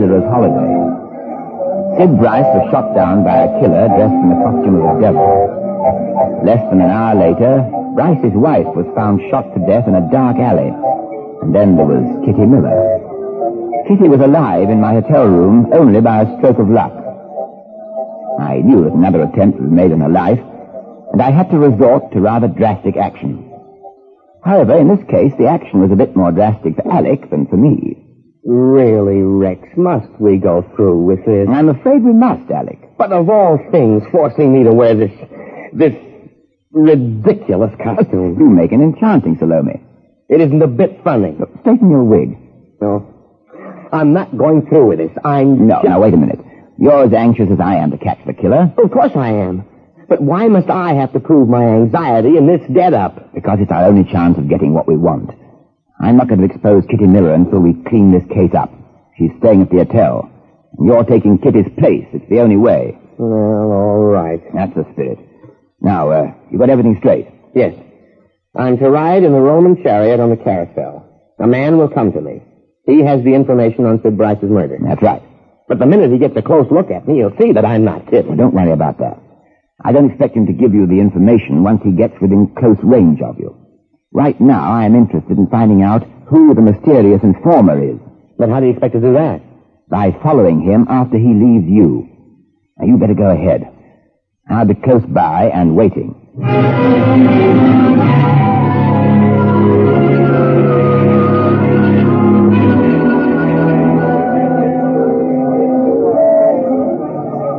To 0.00 0.08
be 0.08 0.14
a 0.16 0.30
holiday. 0.30 0.72
Sid 1.98 2.16
Bryce 2.16 2.48
was 2.56 2.70
shot 2.70 2.94
down 2.94 3.24
by 3.24 3.44
a 3.44 3.52
killer 3.60 3.88
dressed 3.92 4.16
in 4.16 4.28
the 4.32 4.40
costume 4.40 4.80
of 4.80 4.96
a 4.96 5.00
devil. 5.00 6.40
Less 6.44 6.62
than 6.70 6.80
an 6.80 6.90
hour 6.90 7.14
later, 7.14 7.68
Bryce's 7.94 8.32
wife 8.32 8.68
was 8.72 8.88
found 8.94 9.20
shot 9.28 9.44
to 9.52 9.60
death 9.66 9.88
in 9.88 9.94
a 9.94 10.08
dark 10.10 10.36
alley. 10.38 10.72
And 11.42 11.54
then 11.54 11.76
there 11.76 11.84
was 11.84 12.04
Kitty 12.24 12.46
Miller. 12.46 12.72
Kitty 13.88 14.08
was 14.08 14.20
alive 14.20 14.70
in 14.70 14.80
my 14.80 14.94
hotel 14.94 15.26
room 15.26 15.68
only 15.72 16.00
by 16.00 16.22
a 16.22 16.38
stroke 16.38 16.58
of 16.58 16.70
luck. 16.70 16.92
I 18.40 18.62
knew 18.64 18.84
that 18.84 18.96
another 18.96 19.22
attempt 19.22 19.60
was 19.60 19.70
made 19.70 19.92
on 19.92 20.00
her 20.00 20.08
life, 20.08 20.40
and 21.12 21.20
I 21.20 21.30
had 21.30 21.50
to 21.50 21.58
resort 21.58 22.12
to 22.12 22.20
rather 22.20 22.48
drastic 22.48 22.96
action. 22.96 23.50
However, 24.42 24.78
in 24.78 24.88
this 24.88 25.04
case, 25.10 25.32
the 25.36 25.48
action 25.48 25.80
was 25.80 25.90
a 25.90 25.96
bit 25.96 26.16
more 26.16 26.32
drastic 26.32 26.76
for 26.76 26.88
Alec 26.90 27.28
than 27.28 27.46
for 27.46 27.56
me. 27.56 27.99
Really, 28.44 29.20
Rex, 29.22 29.60
must 29.76 30.08
we 30.18 30.38
go 30.38 30.62
through 30.74 31.04
with 31.04 31.24
this? 31.26 31.48
I'm 31.48 31.68
afraid 31.68 32.02
we 32.02 32.12
must, 32.12 32.50
Alec. 32.50 32.78
But 32.96 33.12
of 33.12 33.28
all 33.28 33.58
things, 33.70 34.02
forcing 34.10 34.52
me 34.52 34.64
to 34.64 34.72
wear 34.72 34.94
this, 34.94 35.12
this 35.72 35.94
ridiculous 36.72 37.72
costume. 37.82 38.36
You 38.38 38.48
make 38.48 38.72
an 38.72 38.82
enchanting 38.82 39.36
Salome. 39.38 39.82
It 40.28 40.40
isn't 40.40 40.62
a 40.62 40.66
bit 40.68 41.02
funny. 41.04 41.36
Look, 41.38 41.50
straighten 41.60 41.90
your 41.90 42.04
wig. 42.04 42.38
No. 42.80 43.06
I'm 43.92 44.12
not 44.12 44.36
going 44.36 44.66
through 44.68 44.86
with 44.86 44.98
this. 44.98 45.10
I'm 45.24 45.66
No, 45.66 45.74
just- 45.76 45.84
now 45.88 46.00
wait 46.00 46.14
a 46.14 46.16
minute. 46.16 46.40
You're 46.78 47.04
as 47.04 47.12
anxious 47.12 47.50
as 47.50 47.60
I 47.60 47.74
am 47.76 47.90
to 47.90 47.98
catch 47.98 48.24
the 48.26 48.32
killer 48.32 48.72
Of 48.82 48.90
course 48.90 49.12
I 49.14 49.32
am. 49.32 49.64
But 50.08 50.22
why 50.22 50.48
must 50.48 50.70
I 50.70 50.94
have 50.94 51.12
to 51.12 51.20
prove 51.20 51.48
my 51.48 51.62
anxiety 51.64 52.36
in 52.38 52.46
this 52.46 52.62
get-up? 52.72 53.34
because 53.34 53.58
it's 53.60 53.70
our 53.70 53.84
only 53.84 54.04
chance 54.10 54.36
of 54.38 54.48
getting 54.48 54.72
what 54.74 54.88
we 54.88 54.96
want. 54.96 55.30
I'm 56.02 56.16
not 56.16 56.28
going 56.28 56.40
to 56.40 56.46
expose 56.46 56.84
Kitty 56.90 57.06
Miller 57.06 57.34
until 57.34 57.60
we 57.60 57.74
clean 57.88 58.10
this 58.10 58.24
case 58.32 58.54
up. 58.54 58.72
She's 59.18 59.30
staying 59.38 59.62
at 59.62 59.70
the 59.70 59.84
hotel. 59.84 60.30
And 60.78 60.86
you're 60.86 61.04
taking 61.04 61.38
Kitty's 61.38 61.70
place. 61.78 62.06
It's 62.12 62.28
the 62.30 62.40
only 62.40 62.56
way. 62.56 62.98
Well, 63.18 63.30
all 63.30 64.04
right. 64.04 64.40
That's 64.54 64.74
the 64.74 64.86
spirit. 64.92 65.18
Now, 65.80 66.10
uh, 66.10 66.32
you 66.50 66.58
got 66.58 66.70
everything 66.70 66.96
straight. 67.00 67.28
Yes. 67.54 67.74
I'm 68.56 68.78
to 68.78 68.90
ride 68.90 69.24
in 69.24 69.32
the 69.32 69.40
Roman 69.40 69.82
chariot 69.82 70.20
on 70.20 70.30
the 70.30 70.36
carousel. 70.36 71.06
A 71.38 71.46
man 71.46 71.76
will 71.76 71.88
come 71.88 72.12
to 72.12 72.20
me. 72.20 72.42
He 72.86 73.02
has 73.02 73.22
the 73.22 73.34
information 73.34 73.84
on 73.84 74.00
Sid 74.02 74.16
Bryce's 74.16 74.50
murder. 74.50 74.78
That's 74.82 75.02
right. 75.02 75.22
But 75.68 75.78
the 75.78 75.86
minute 75.86 76.10
he 76.10 76.18
gets 76.18 76.36
a 76.36 76.42
close 76.42 76.66
look 76.70 76.90
at 76.90 77.06
me, 77.06 77.18
he'll 77.18 77.36
see 77.38 77.52
that 77.52 77.64
I'm 77.64 77.84
not 77.84 78.10
Well, 78.10 78.36
don't 78.36 78.54
worry 78.54 78.72
about 78.72 78.98
that. 78.98 79.20
I 79.84 79.92
don't 79.92 80.10
expect 80.10 80.36
him 80.36 80.46
to 80.46 80.52
give 80.52 80.74
you 80.74 80.86
the 80.86 80.98
information 80.98 81.62
once 81.62 81.82
he 81.84 81.92
gets 81.92 82.14
within 82.20 82.54
close 82.58 82.78
range 82.82 83.20
of 83.22 83.38
you. 83.38 83.59
Right 84.12 84.40
now, 84.40 84.72
I 84.72 84.84
am 84.86 84.96
interested 84.96 85.38
in 85.38 85.46
finding 85.48 85.82
out 85.82 86.02
who 86.26 86.54
the 86.54 86.60
mysterious 86.62 87.22
informer 87.22 87.82
is 87.82 87.98
But 88.38 88.48
how 88.48 88.60
do 88.60 88.66
you 88.66 88.72
expect 88.72 88.94
to 88.94 89.00
do 89.00 89.12
that? 89.14 89.42
by 89.88 90.12
following 90.22 90.60
him 90.62 90.86
after 90.88 91.18
he 91.18 91.26
leaves 91.34 91.66
you. 91.68 92.08
Now, 92.78 92.86
you 92.86 92.96
better 92.96 93.14
go 93.14 93.28
ahead. 93.30 93.66
I'll 94.48 94.64
be 94.64 94.74
close 94.74 95.02
by 95.04 95.50
and 95.52 95.74
waiting. 95.74 96.14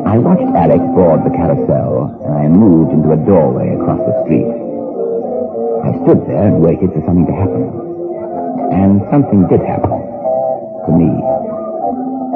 I 0.03 0.17
watched 0.17 0.49
Alex 0.55 0.81
board 0.95 1.23
the 1.23 1.29
carousel, 1.29 2.19
and 2.25 2.33
I 2.33 2.47
moved 2.47 2.91
into 2.91 3.11
a 3.11 3.17
doorway 3.25 3.69
across 3.75 3.99
the 3.99 4.23
street. 4.25 4.50
I 6.01 6.03
stood 6.03 6.25
there 6.25 6.47
and 6.47 6.61
waited 6.61 6.89
for 6.93 7.01
something 7.05 7.27
to 7.29 7.35
happen. 7.37 7.61
And 8.73 9.01
something 9.11 9.45
did 9.47 9.61
happen. 9.61 9.91
To 9.91 10.91
me. 10.97 11.13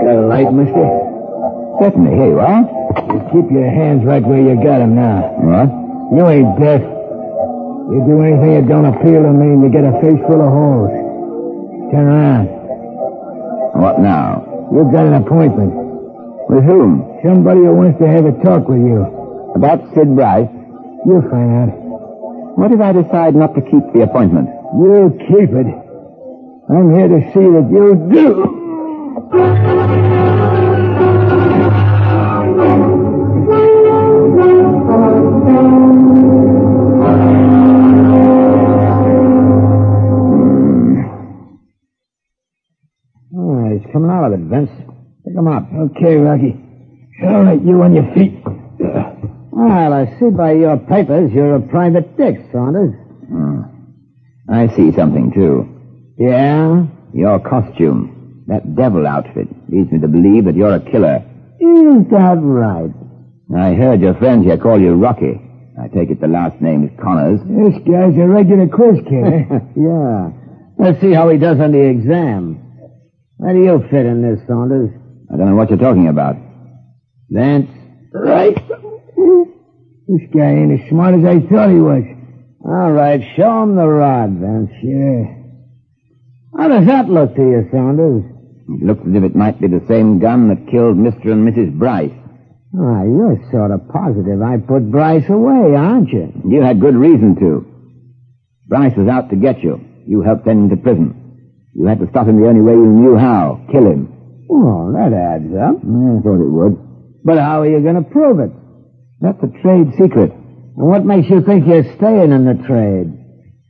Got 0.05 0.21
a 0.21 0.27
light, 0.29 0.53
mister? 0.53 0.85
Certainly, 1.81 2.13
here 2.13 2.29
you 2.29 2.39
are. 2.39 2.61
You 3.09 3.19
keep 3.33 3.49
your 3.49 3.69
hands 3.69 4.05
right 4.05 4.21
where 4.21 4.39
you 4.39 4.55
got 4.61 4.81
'em 4.81 4.93
now. 4.93 5.33
What? 5.41 5.69
You 6.13 6.27
ain't 6.29 6.59
deaf. 6.59 6.81
You 7.89 8.03
do 8.05 8.21
anything 8.21 8.53
that 8.53 8.67
don't 8.67 8.85
appeal 8.85 9.23
to 9.23 9.33
me 9.33 9.53
and 9.53 9.63
you 9.63 9.69
get 9.69 9.83
a 9.83 9.93
face 9.99 10.21
full 10.27 10.41
of 10.41 10.51
holes. 10.51 10.91
Turn 11.91 12.07
around. 12.07 12.47
What 13.81 13.99
now? 13.99 14.43
You've 14.71 14.91
got 14.91 15.07
an 15.07 15.15
appointment. 15.15 15.73
With 16.49 16.65
whom? 16.65 17.19
Somebody 17.23 17.61
who 17.61 17.73
wants 17.73 17.99
to 17.99 18.07
have 18.07 18.25
a 18.25 18.31
talk 18.43 18.69
with 18.69 18.85
you. 18.85 19.07
About 19.55 19.81
Sid 19.95 20.15
Bryce. 20.15 20.49
You'll 21.05 21.23
find 21.29 21.71
out. 21.71 21.84
What 22.55 22.71
if 22.71 22.79
I 22.79 22.93
decide 22.93 23.35
not 23.35 23.53
to 23.55 23.61
keep 23.61 23.83
the 23.93 24.03
appointment? 24.03 24.47
You'll 24.79 25.11
keep 25.11 25.51
it. 25.51 25.67
I'm 26.69 26.95
here 26.95 27.07
to 27.07 27.19
see 27.33 27.47
that 27.51 27.67
you 27.69 27.95
do. 28.11 29.45
Hmm. 40.05 41.01
Oh, 43.37 43.69
he's 43.73 43.91
coming 43.91 44.09
out 44.11 44.25
of 44.25 44.33
it, 44.33 44.45
Vince. 44.45 44.69
Pick 45.25 45.35
him 45.35 45.47
up. 45.47 45.67
Okay, 45.73 46.15
Rocky. 46.17 46.55
All 47.23 47.43
right, 47.43 47.61
you 47.61 47.81
on 47.81 47.93
your 47.93 48.13
feet. 48.13 48.44
Well, 49.67 49.93
I 49.93 50.19
see 50.19 50.29
by 50.29 50.51
your 50.53 50.77
papers 50.77 51.31
you're 51.33 51.55
a 51.55 51.61
private 51.61 52.15
dick, 52.17 52.35
Saunders. 52.51 52.93
Ah, 53.33 53.67
I 54.49 54.67
see 54.75 54.91
something, 54.93 55.31
too. 55.33 56.15
Yeah? 56.19 56.85
Your 57.13 57.39
costume. 57.39 58.43
That 58.47 58.75
devil 58.75 59.07
outfit 59.07 59.47
leads 59.69 59.91
me 59.91 59.99
to 60.01 60.07
believe 60.07 60.45
that 60.45 60.55
you're 60.55 60.75
a 60.75 60.79
killer. 60.79 61.23
Is 61.59 62.05
that 62.11 62.37
right? 62.39 62.91
I 63.57 63.73
heard 63.73 64.01
your 64.01 64.13
friends 64.15 64.45
here 64.45 64.57
call 64.57 64.79
you 64.79 64.93
Rocky. 64.93 65.41
I 65.81 65.87
take 65.87 66.11
it 66.11 66.21
the 66.21 66.27
last 66.27 66.61
name 66.61 66.83
is 66.85 66.91
Connors. 67.01 67.39
This 67.41 67.81
guy's 67.89 68.15
a 68.17 68.27
regular 68.27 68.67
quiz 68.67 68.99
kid, 69.09 69.49
yeah. 69.75 70.29
Let's 70.77 71.01
see 71.01 71.11
how 71.11 71.29
he 71.29 71.37
does 71.39 71.59
on 71.59 71.71
the 71.71 71.81
exam. 71.81 72.61
Where 73.37 73.53
do 73.53 73.59
you 73.63 73.83
fit 73.89 74.05
in 74.05 74.21
this, 74.21 74.45
Saunders? 74.47 74.91
I 75.33 75.37
don't 75.37 75.49
know 75.49 75.55
what 75.55 75.69
you're 75.69 75.79
talking 75.79 76.07
about. 76.07 76.35
Vance? 77.29 77.69
right. 78.13 78.57
Hmm? 79.17 79.43
This 80.07 80.21
guy 80.33 80.51
ain't 80.51 80.79
as 80.79 80.89
smart 80.89 81.15
as 81.15 81.25
I 81.25 81.39
thought 81.47 81.69
he 81.69 81.79
was. 81.79 82.03
All 82.63 82.91
right, 82.91 83.21
show 83.35 83.63
him 83.63 83.75
the 83.75 83.87
rod, 83.87 84.31
Vance. 84.37 84.71
Yeah. 84.83 85.33
How 86.57 86.67
does 86.67 86.85
that 86.87 87.09
look 87.09 87.35
to 87.35 87.41
you, 87.41 87.69
Saunders? 87.71 88.23
It 88.69 88.85
looks 88.85 89.01
as 89.07 89.15
if 89.15 89.23
it 89.23 89.35
might 89.35 89.59
be 89.59 89.67
the 89.67 89.85
same 89.87 90.19
gun 90.19 90.49
that 90.49 90.71
killed 90.71 90.97
Mr. 90.97 91.31
and 91.31 91.47
Mrs. 91.47 91.77
Bryce. 91.77 92.13
Ah, 92.77 93.03
you're 93.03 93.39
sort 93.51 93.71
of 93.71 93.87
positive 93.89 94.41
I 94.41 94.57
put 94.57 94.91
Bryce 94.91 95.29
away, 95.29 95.75
aren't 95.75 96.09
you? 96.09 96.33
You 96.49 96.61
had 96.61 96.81
good 96.81 96.95
reason 96.95 97.35
to. 97.39 97.65
Bryce 98.67 98.95
was 98.97 99.07
out 99.07 99.29
to 99.29 99.35
get 99.35 99.63
you. 99.63 99.79
You 100.07 100.21
helped 100.21 100.45
send 100.45 100.63
him 100.63 100.69
to 100.75 100.81
prison. 100.81 101.21
You 101.73 101.85
had 101.87 101.99
to 101.99 102.09
stop 102.09 102.27
him 102.27 102.41
the 102.41 102.47
only 102.47 102.61
way 102.61 102.73
you 102.73 102.85
knew 102.85 103.17
how. 103.17 103.65
Kill 103.71 103.85
him. 103.85 104.45
Well, 104.49 104.93
that 104.93 105.13
adds 105.13 105.53
up. 105.53 105.77
I 105.81 106.21
thought 106.21 106.41
it 106.41 106.49
would. 106.49 107.23
But 107.23 107.37
how 107.37 107.61
are 107.61 107.69
you 107.69 107.81
going 107.81 107.95
to 107.95 108.09
prove 108.09 108.39
it? 108.39 108.51
That's 109.21 109.41
a 109.43 109.47
trade 109.61 109.91
secret. 109.99 110.31
And 110.31 110.87
what 110.87 111.05
makes 111.05 111.29
you 111.29 111.41
think 111.41 111.65
you're 111.67 111.95
staying 111.95 112.31
in 112.31 112.45
the 112.45 112.55
trade? 112.67 113.13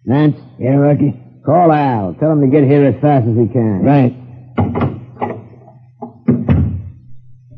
Nance? 0.05 0.37
Yeah, 0.59 0.75
Rocky? 0.75 1.13
Call 1.45 1.71
Al. 1.71 2.15
Tell 2.19 2.31
him 2.31 2.41
to 2.41 2.47
get 2.47 2.63
here 2.63 2.85
as 2.85 2.99
fast 3.01 3.27
as 3.27 3.37
he 3.37 3.47
can. 3.47 3.81
Right. 3.83 4.13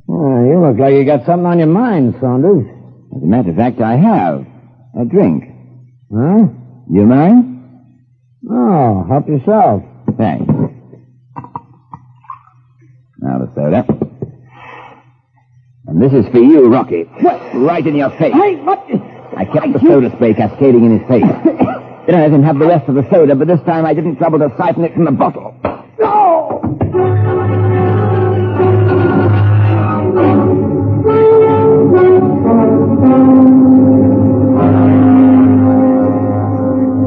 Ah, 0.10 0.44
you 0.44 0.60
look 0.60 0.77
like 0.77 0.94
you 0.94 1.06
got 1.06 1.25
something 1.25 1.46
on 1.46 1.60
your 1.60 1.67
mind, 1.67 2.15
Saunders. 2.20 2.65
As 3.15 3.24
a 3.24 3.25
matter 3.25 3.51
of 3.51 3.56
fact, 3.56 3.79
I 3.79 3.96
have. 3.96 4.46
A 5.00 5.06
drink. 5.06 5.44
Huh? 6.12 6.48
You 6.89 7.06
mind? 7.06 7.53
Oh, 8.50 9.06
help 9.08 9.27
yourself. 9.27 9.84
Thanks. 10.17 10.48
Now 13.20 13.39
the 13.39 13.51
soda. 13.56 14.06
And 15.88 16.01
this 16.01 16.12
is 16.12 16.29
for 16.32 16.39
you, 16.39 16.67
Rocky. 16.67 17.06
Right 17.53 17.86
in 17.88 17.96
your 17.96 18.10
face. 18.12 18.34
Hey, 18.34 18.56
what? 18.58 18.86
I 19.38 19.46
kept 19.46 19.72
the 19.72 19.79
soda 19.79 20.12
spray 20.15 20.34
cascading 20.34 20.84
in 20.84 21.00
his 21.00 21.08
face. 21.08 21.24
then 22.08 22.15
I 22.15 22.22
let 22.24 22.32
him 22.32 22.44
have 22.44 22.60
the 22.60 22.67
rest 22.67 22.89
of 22.89 22.96
the 22.96 23.10
soda, 23.10 23.36
but 23.36 23.48
this 23.48 23.62
time 23.62 23.86
I 23.86 23.94
didn't 23.94 24.17
trouble 24.17 24.39
to 24.39 24.53
siphon 24.58 24.84
it 24.84 24.94
from 24.94 25.06
the 25.06 25.12
bottle. 25.12 25.56
No! 25.98 26.60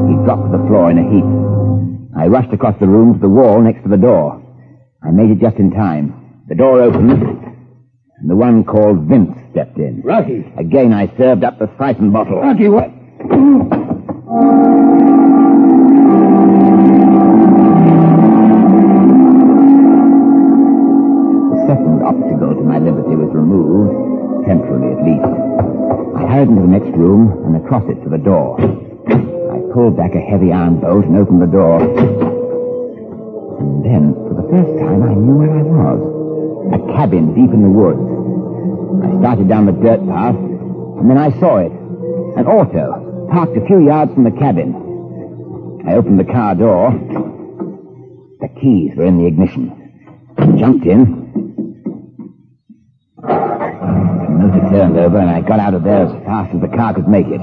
He 0.09 0.25
dropped 0.25 0.51
to 0.51 0.57
the 0.57 0.63
floor 0.67 0.89
in 0.89 0.97
a 0.97 1.05
heap. 1.05 2.17
I 2.17 2.25
rushed 2.27 2.51
across 2.51 2.79
the 2.79 2.87
room 2.87 3.13
to 3.13 3.19
the 3.19 3.29
wall 3.29 3.61
next 3.61 3.83
to 3.83 3.89
the 3.89 3.97
door. 3.97 4.41
I 5.03 5.11
made 5.11 5.29
it 5.29 5.39
just 5.39 5.57
in 5.57 5.69
time. 5.71 6.43
The 6.47 6.55
door 6.55 6.81
opened, 6.81 7.40
and 8.21 8.29
the 8.29 8.35
one 8.35 8.63
called 8.63 9.07
Vince 9.09 9.35
stepped 9.51 9.77
in. 9.77 10.01
Rocky. 10.03 10.45
Again, 10.57 10.93
I 10.93 11.07
served 11.17 11.43
up 11.43 11.57
the 11.57 11.69
siphon 11.77 12.11
bottle. 12.11 12.39
Rocky, 12.39 12.67
what? 12.69 12.91
The 21.51 21.57
second 21.67 22.03
obstacle 22.05 22.53
to 22.55 22.61
my 22.63 22.77
liberty 22.77 23.15
was 23.17 23.33
removed, 23.33 24.45
temporarily 24.45 24.93
at 24.93 25.01
least. 25.01 25.25
I 26.15 26.27
hurried 26.29 26.49
into 26.49 26.61
the 26.61 26.67
next 26.77 26.93
room 26.95 27.31
and 27.45 27.55
across 27.57 27.83
it 27.89 27.97
to 28.03 28.09
the 28.09 28.19
door. 28.21 28.61
I 28.61 29.57
pulled 29.73 29.97
back 29.97 30.13
a 30.13 30.21
heavy 30.21 30.51
iron 30.53 30.79
bolt 30.79 31.05
and 31.05 31.17
opened 31.17 31.41
the 31.41 31.47
door. 31.49 31.81
And 31.81 33.81
then, 33.83 34.13
for 34.13 34.33
the 34.37 34.43
first 34.53 34.77
time, 34.79 35.01
I 35.03 35.13
knew 35.17 35.37
where 35.41 35.57
I 35.57 35.63
was. 35.65 35.99
A 36.77 36.79
cabin 36.93 37.33
deep 37.33 37.49
in 37.51 37.63
the 37.63 37.69
woods. 37.69 38.10
I 38.99 39.19
started 39.19 39.47
down 39.47 39.65
the 39.65 39.71
dirt 39.71 40.05
path, 40.07 40.35
and 40.35 41.09
then 41.09 41.17
I 41.17 41.31
saw 41.39 41.57
it. 41.57 41.71
An 42.37 42.45
auto, 42.47 43.27
parked 43.31 43.55
a 43.55 43.65
few 43.65 43.85
yards 43.85 44.13
from 44.13 44.23
the 44.23 44.31
cabin. 44.31 44.75
I 45.87 45.93
opened 45.93 46.19
the 46.19 46.25
car 46.25 46.55
door. 46.55 46.91
The 48.39 48.47
keys 48.59 48.95
were 48.95 49.05
in 49.05 49.17
the 49.17 49.27
ignition. 49.27 49.71
I 50.37 50.45
jumped 50.57 50.85
in. 50.85 51.21
The 53.17 53.27
motor 54.29 54.69
turned 54.69 54.97
over, 54.97 55.17
and 55.17 55.29
I 55.29 55.41
got 55.41 55.59
out 55.59 55.73
of 55.73 55.83
there 55.83 56.05
as 56.05 56.11
fast 56.25 56.53
as 56.53 56.61
the 56.61 56.67
car 56.67 56.93
could 56.93 57.07
make 57.07 57.27
it. 57.27 57.41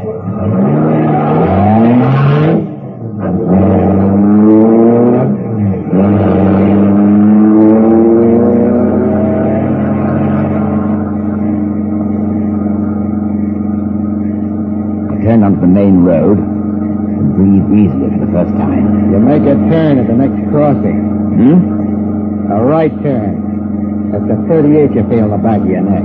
Onto 15.49 15.61
the 15.65 15.67
main 15.67 16.05
road 16.05 16.37
and 16.37 17.33
breathe 17.33 17.89
easily 17.89 18.13
for 18.13 18.21
the 18.29 18.33
first 18.37 18.53
time. 18.61 19.09
You 19.09 19.17
make 19.17 19.41
a 19.49 19.57
turn 19.73 19.97
at 19.97 20.07
the 20.07 20.13
next 20.13 20.37
crossing. 20.53 21.01
Hmm? 21.41 22.53
A 22.53 22.61
right 22.61 22.93
turn. 23.01 24.13
That's 24.13 24.29
the 24.29 24.37
38 24.45 24.93
you 24.93 25.09
feel 25.09 25.25
in 25.25 25.31
the 25.33 25.41
back 25.41 25.61
of 25.65 25.67
your 25.67 25.81
neck. 25.81 26.05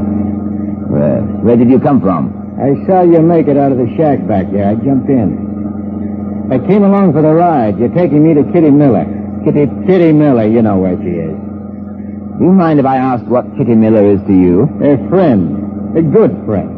Where, 0.88 1.20
where 1.44 1.58
did 1.58 1.70
you 1.70 1.80
come 1.80 2.00
from? 2.00 2.32
I 2.56 2.72
saw 2.88 3.04
you 3.04 3.20
make 3.20 3.48
it 3.48 3.58
out 3.58 3.74
of 3.74 3.78
the 3.78 3.92
shack 3.98 4.26
back 4.28 4.48
there. 4.52 4.70
I 4.70 4.76
jumped 4.76 5.10
in. 5.10 6.48
I 6.52 6.60
came 6.60 6.84
along 6.84 7.12
for 7.12 7.22
the 7.22 7.34
ride. 7.34 7.80
You're 7.80 7.94
taking 7.94 8.24
me 8.24 8.34
to 8.36 8.44
Kitty 8.54 8.72
Miller. 8.72 9.04
Kitty 9.44 9.68
Kitty 9.86 10.14
Miller, 10.14 10.48
you 10.48 10.62
know 10.62 10.78
where 10.78 10.96
she 11.04 11.20
is. 11.20 11.36
Do 12.40 12.48
you 12.48 12.52
mind 12.52 12.80
if 12.80 12.86
I 12.86 12.96
ask 12.96 13.26
what 13.26 13.44
Kitty 13.58 13.76
Miller 13.76 14.06
is 14.08 14.22
to 14.28 14.34
you? 14.34 14.64
A 14.80 14.96
friend. 15.10 15.98
A 15.98 16.02
good 16.02 16.32
friend. 16.46 16.73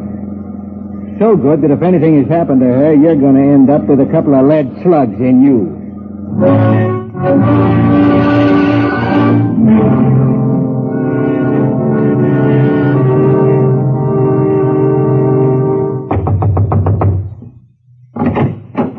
So 1.18 1.34
good 1.34 1.62
that 1.62 1.70
if 1.70 1.80
anything 1.80 2.18
has 2.22 2.28
happened 2.28 2.60
to 2.60 2.66
her, 2.66 2.92
you're 2.92 3.16
going 3.16 3.36
to 3.36 3.40
end 3.40 3.70
up 3.70 3.84
with 3.84 4.00
a 4.00 4.06
couple 4.12 4.34
of 4.34 4.44
lead 4.46 4.68
slugs 4.82 5.18
in 5.18 5.42
you. 5.42 5.72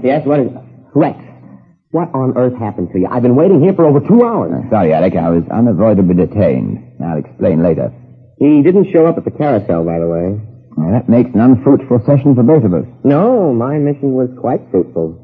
Yes, 0.03 0.25
what 0.25 0.39
is 0.39 0.49
Rex, 0.95 1.19
what 1.91 2.09
on 2.15 2.35
earth 2.35 2.57
happened 2.57 2.89
to 2.93 2.99
you? 2.99 3.07
I've 3.11 3.21
been 3.21 3.35
waiting 3.35 3.61
here 3.61 3.73
for 3.73 3.85
over 3.85 3.99
two 3.99 4.23
hours. 4.23 4.51
Uh, 4.65 4.69
sorry, 4.71 4.93
Alec, 4.93 5.15
I 5.15 5.29
was 5.29 5.43
unavoidably 5.51 6.15
detained. 6.15 6.95
I'll 7.03 7.19
explain 7.19 7.61
later. 7.61 7.93
He 8.39 8.63
didn't 8.63 8.91
show 8.91 9.05
up 9.05 9.17
at 9.17 9.25
the 9.25 9.31
carousel, 9.31 9.83
by 9.83 9.99
the 9.99 10.07
way. 10.07 10.46
Now, 10.77 10.91
that 10.91 11.09
makes 11.09 11.33
an 11.33 11.41
unfruitful 11.41 12.05
session 12.05 12.35
for 12.35 12.43
both 12.43 12.63
of 12.63 12.73
us. 12.73 12.85
No, 13.03 13.51
my 13.51 13.77
mission 13.77 14.13
was 14.13 14.29
quite 14.39 14.61
fruitful. 14.69 15.17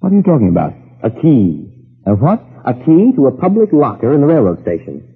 What 0.00 0.12
are 0.12 0.16
you 0.16 0.22
talking 0.22 0.48
about? 0.48 0.74
A 1.04 1.10
key. 1.10 1.70
A 2.06 2.14
what? 2.14 2.42
A 2.66 2.74
key 2.74 3.12
to 3.14 3.28
a 3.28 3.36
public 3.38 3.72
locker 3.72 4.12
in 4.12 4.20
the 4.20 4.26
railroad 4.26 4.62
station. 4.62 5.06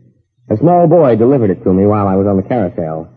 A 0.48 0.56
small 0.56 0.86
boy 0.86 1.16
delivered 1.16 1.50
it 1.50 1.64
to 1.64 1.72
me 1.72 1.86
while 1.86 2.06
I 2.06 2.14
was 2.14 2.26
on 2.26 2.36
the 2.36 2.46
carousel. 2.46 3.08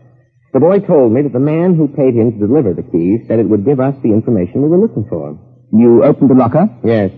The 0.52 0.60
boy 0.60 0.80
told 0.80 1.12
me 1.12 1.22
that 1.22 1.32
the 1.32 1.38
man 1.38 1.76
who 1.76 1.86
paid 1.86 2.14
him 2.14 2.32
to 2.32 2.46
deliver 2.46 2.74
the 2.74 2.82
key 2.82 3.22
said 3.28 3.38
it 3.38 3.48
would 3.48 3.64
give 3.64 3.78
us 3.78 3.94
the 4.02 4.10
information 4.10 4.62
we 4.62 4.68
were 4.68 4.80
looking 4.80 5.06
for. 5.08 5.38
You 5.72 6.02
opened 6.02 6.30
the 6.30 6.34
locker? 6.34 6.68
Yes. 6.82 7.12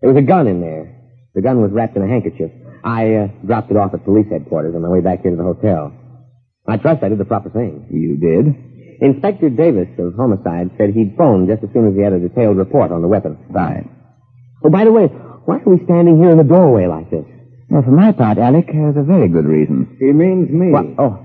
There 0.00 0.08
was 0.10 0.16
a 0.16 0.24
gun 0.24 0.46
in 0.46 0.60
there. 0.60 0.96
The 1.34 1.42
gun 1.42 1.60
was 1.60 1.70
wrapped 1.72 1.96
in 1.96 2.02
a 2.02 2.08
handkerchief. 2.08 2.50
I 2.82 3.14
uh, 3.14 3.26
dropped 3.44 3.70
it 3.70 3.76
off 3.76 3.92
at 3.92 4.04
police 4.04 4.26
headquarters 4.30 4.74
on 4.74 4.82
my 4.82 4.88
way 4.88 5.00
back 5.00 5.20
here 5.22 5.32
to 5.32 5.36
the 5.36 5.42
hotel. 5.42 5.92
I 6.66 6.76
trust 6.76 7.02
I 7.02 7.08
did 7.08 7.18
the 7.18 7.24
proper 7.24 7.50
thing. 7.50 7.86
You 7.90 8.16
did? 8.16 8.69
Inspector 9.00 9.48
Davis 9.50 9.88
of 9.98 10.14
Homicide 10.14 10.70
said 10.76 10.90
he'd 10.90 11.16
phone 11.16 11.46
just 11.46 11.64
as 11.64 11.70
soon 11.72 11.88
as 11.88 11.94
he 11.94 12.02
had 12.02 12.12
a 12.12 12.20
detailed 12.20 12.58
report 12.58 12.92
on 12.92 13.00
the 13.00 13.08
weapon. 13.08 13.38
Fine. 13.52 13.88
Oh, 14.62 14.70
by 14.70 14.84
the 14.84 14.92
way, 14.92 15.06
why 15.06 15.56
are 15.56 15.72
we 15.72 15.82
standing 15.84 16.20
here 16.20 16.30
in 16.30 16.38
the 16.38 16.44
doorway 16.44 16.86
like 16.86 17.10
this? 17.10 17.24
Well, 17.70 17.82
for 17.82 17.92
my 17.92 18.12
part, 18.12 18.36
Alec, 18.36 18.66
there's 18.66 18.96
a 18.96 19.02
very 19.02 19.28
good 19.28 19.46
reason. 19.46 19.96
He 19.98 20.12
means 20.12 20.50
me. 20.50 20.70
What? 20.70 20.86
Oh. 20.98 21.24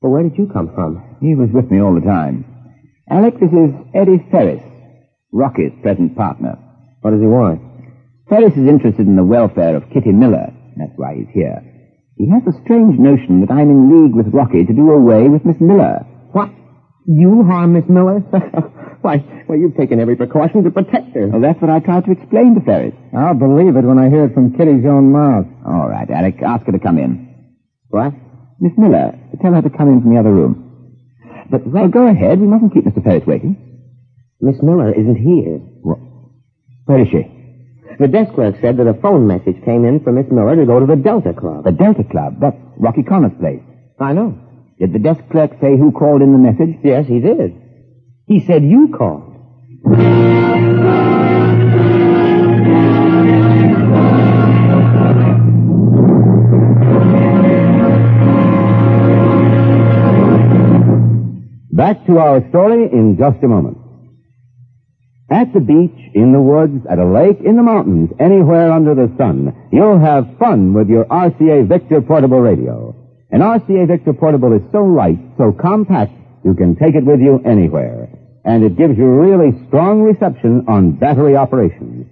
Well, 0.00 0.12
where 0.12 0.22
did 0.22 0.36
you 0.36 0.50
come 0.52 0.74
from? 0.74 1.16
He 1.20 1.34
was 1.34 1.50
with 1.52 1.70
me 1.70 1.80
all 1.80 1.94
the 1.94 2.00
time. 2.00 2.44
Alec, 3.08 3.38
this 3.38 3.52
is 3.52 3.70
Eddie 3.94 4.26
Ferris, 4.30 4.62
Rocky's 5.32 5.72
present 5.82 6.16
partner. 6.16 6.58
What 7.02 7.12
does 7.12 7.20
he 7.20 7.26
want? 7.26 7.62
Ferris 8.28 8.52
is 8.52 8.68
interested 8.68 9.06
in 9.06 9.16
the 9.16 9.24
welfare 9.24 9.76
of 9.76 9.88
Kitty 9.90 10.12
Miller. 10.12 10.52
That's 10.76 10.92
why 10.96 11.14
he's 11.14 11.32
here. 11.32 11.62
He 12.16 12.28
has 12.30 12.42
a 12.46 12.60
strange 12.64 12.98
notion 12.98 13.40
that 13.40 13.52
I'm 13.52 13.70
in 13.70 14.04
league 14.04 14.14
with 14.14 14.34
Rocky 14.34 14.64
to 14.66 14.72
do 14.72 14.90
away 14.90 15.28
with 15.28 15.44
Miss 15.44 15.60
Miller. 15.60 16.04
What? 16.32 16.50
You 17.06 17.44
harm 17.44 17.72
Miss 17.72 17.84
Miller? 17.88 18.20
why, 19.00 19.24
well, 19.48 19.58
you've 19.58 19.76
taken 19.76 20.00
every 20.00 20.16
precaution 20.16 20.64
to 20.64 20.70
protect 20.70 21.14
her. 21.14 21.28
Well, 21.28 21.40
that's 21.40 21.60
what 21.60 21.70
I 21.70 21.80
tried 21.80 22.04
to 22.04 22.12
explain 22.12 22.54
to 22.54 22.60
Ferris. 22.60 22.94
I'll 23.16 23.34
believe 23.34 23.76
it 23.76 23.84
when 23.84 23.98
I 23.98 24.10
hear 24.10 24.26
it 24.26 24.34
from 24.34 24.52
Kitty's 24.52 24.84
own 24.84 25.12
mouth. 25.12 25.46
All 25.66 25.88
right, 25.88 26.08
Alec, 26.10 26.42
ask 26.42 26.66
her 26.66 26.72
to 26.72 26.78
come 26.78 26.98
in. 26.98 27.56
What? 27.88 28.12
Miss 28.60 28.72
Miller, 28.76 29.18
tell 29.40 29.54
her 29.54 29.62
to 29.62 29.70
come 29.70 29.88
in 29.88 30.02
from 30.02 30.12
the 30.12 30.20
other 30.20 30.32
room. 30.32 30.96
But, 31.50 31.66
well, 31.66 31.88
go 31.88 32.06
ahead. 32.06 32.40
We 32.40 32.46
mustn't 32.46 32.74
keep 32.74 32.84
Mr. 32.84 33.02
Ferris 33.02 33.26
waiting. 33.26 33.56
Miss 34.40 34.56
Miller 34.62 34.92
isn't 34.92 35.16
here. 35.16 35.58
What? 35.82 35.98
Where 36.84 37.00
is 37.00 37.08
she? 37.08 37.24
The 37.98 38.08
desk 38.08 38.34
clerk 38.34 38.56
said 38.60 38.76
that 38.76 38.86
a 38.86 38.94
phone 38.94 39.26
message 39.26 39.56
came 39.64 39.84
in 39.84 40.00
for 40.00 40.12
Miss 40.12 40.30
Miller 40.30 40.54
to 40.56 40.66
go 40.66 40.78
to 40.78 40.86
the 40.86 40.96
Delta 40.96 41.32
Club. 41.32 41.64
The 41.64 41.72
Delta 41.72 42.04
Club. 42.04 42.40
That's 42.40 42.56
Rocky 42.76 43.02
Connor's 43.02 43.36
place. 43.40 43.62
I 43.98 44.12
know. 44.12 44.38
Did 44.78 44.92
the 44.92 45.00
desk 45.00 45.20
clerk 45.32 45.50
say 45.60 45.76
who 45.76 45.90
called 45.90 46.22
in 46.22 46.32
the 46.32 46.38
message? 46.38 46.78
Yes, 46.84 47.06
he 47.08 47.18
did. 47.18 47.52
He 48.26 48.46
said 48.46 48.62
you 48.62 48.94
called. 48.96 49.24
Back 61.72 62.06
to 62.06 62.18
our 62.18 62.48
story 62.50 62.84
in 62.92 63.16
just 63.18 63.42
a 63.42 63.48
moment. 63.48 63.78
At 65.30 65.52
the 65.52 65.60
beach, 65.60 65.98
in 66.14 66.32
the 66.32 66.40
woods, 66.40 66.86
at 66.88 66.98
a 66.98 67.04
lake, 67.04 67.38
in 67.44 67.56
the 67.56 67.62
mountains, 67.62 68.10
anywhere 68.20 68.72
under 68.72 68.94
the 68.94 69.12
sun, 69.18 69.54
you'll 69.72 69.98
have 69.98 70.38
fun 70.38 70.72
with 70.72 70.88
your 70.88 71.04
RCA 71.04 71.68
Victor 71.68 72.00
portable 72.00 72.40
radio. 72.40 72.97
An 73.30 73.40
RCA 73.40 73.86
Victor 73.86 74.14
portable 74.14 74.54
is 74.54 74.62
so 74.72 74.82
light, 74.82 75.18
so 75.36 75.52
compact, 75.52 76.12
you 76.44 76.54
can 76.54 76.76
take 76.76 76.94
it 76.94 77.04
with 77.04 77.20
you 77.20 77.42
anywhere. 77.44 78.08
And 78.44 78.64
it 78.64 78.78
gives 78.78 78.96
you 78.96 79.04
really 79.04 79.52
strong 79.68 80.00
reception 80.00 80.64
on 80.66 80.92
battery 80.92 81.36
operations. 81.36 82.06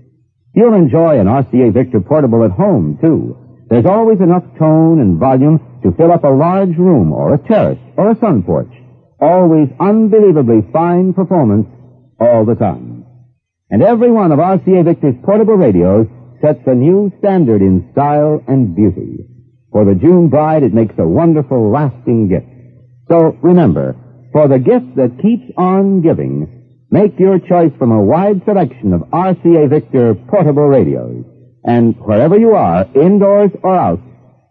You'll 0.55 0.75
enjoy 0.75 1.19
an 1.19 1.27
RCA 1.27 1.73
Victor 1.73 2.01
portable 2.01 2.45
at 2.45 2.51
home, 2.51 2.99
too. 3.01 3.37
There's 3.71 3.87
always 3.87 4.21
enough 4.21 4.45
tone 4.59 5.01
and 5.01 5.19
volume 5.19 5.59
to 5.83 5.93
fill 5.93 6.13
up 6.13 6.25
a 6.25 6.29
large 6.29 6.77
room 6.77 7.13
or 7.13 7.35
a 7.35 7.39
terrace 7.39 7.79
or 7.97 8.11
a 8.11 8.19
sun 8.19 8.43
porch. 8.43 8.71
Always 9.19 9.69
unbelievably 9.81 10.69
fine 10.71 11.15
performance 11.15 11.67
all 12.21 12.45
the 12.45 12.55
time. 12.55 13.07
And 13.71 13.83
every 13.83 14.11
one 14.11 14.33
of 14.33 14.39
RCA 14.39 14.85
Victor's 14.85 15.17
portable 15.25 15.57
radios 15.57 16.07
sets 16.43 16.61
a 16.67 16.75
new 16.75 17.11
standard 17.19 17.63
in 17.63 17.89
style 17.93 18.43
and 18.47 18.77
beauty. 18.77 19.27
For 19.73 19.85
the 19.85 19.95
June 19.95 20.29
bride, 20.29 20.63
it 20.63 20.73
makes 20.73 20.95
a 20.99 21.07
wonderful, 21.07 21.71
lasting 21.71 22.29
gift. 22.29 22.47
So 23.09 23.37
remember, 23.43 23.97
for 24.33 24.49
the 24.49 24.59
gift 24.59 24.97
that 24.97 25.21
keeps 25.23 25.51
on 25.57 26.03
giving, 26.03 26.85
make 26.91 27.19
your 27.19 27.39
choice 27.39 27.73
from 27.79 27.93
a 27.93 28.03
wide 28.03 28.43
selection 28.45 28.93
of 28.93 29.03
RCA 29.03 29.69
Victor 29.71 30.15
portable 30.15 30.67
radios. 30.67 31.25
And 31.65 31.97
wherever 31.97 32.39
you 32.39 32.55
are, 32.55 32.87
indoors 32.95 33.51
or 33.63 33.75
out, 33.75 34.01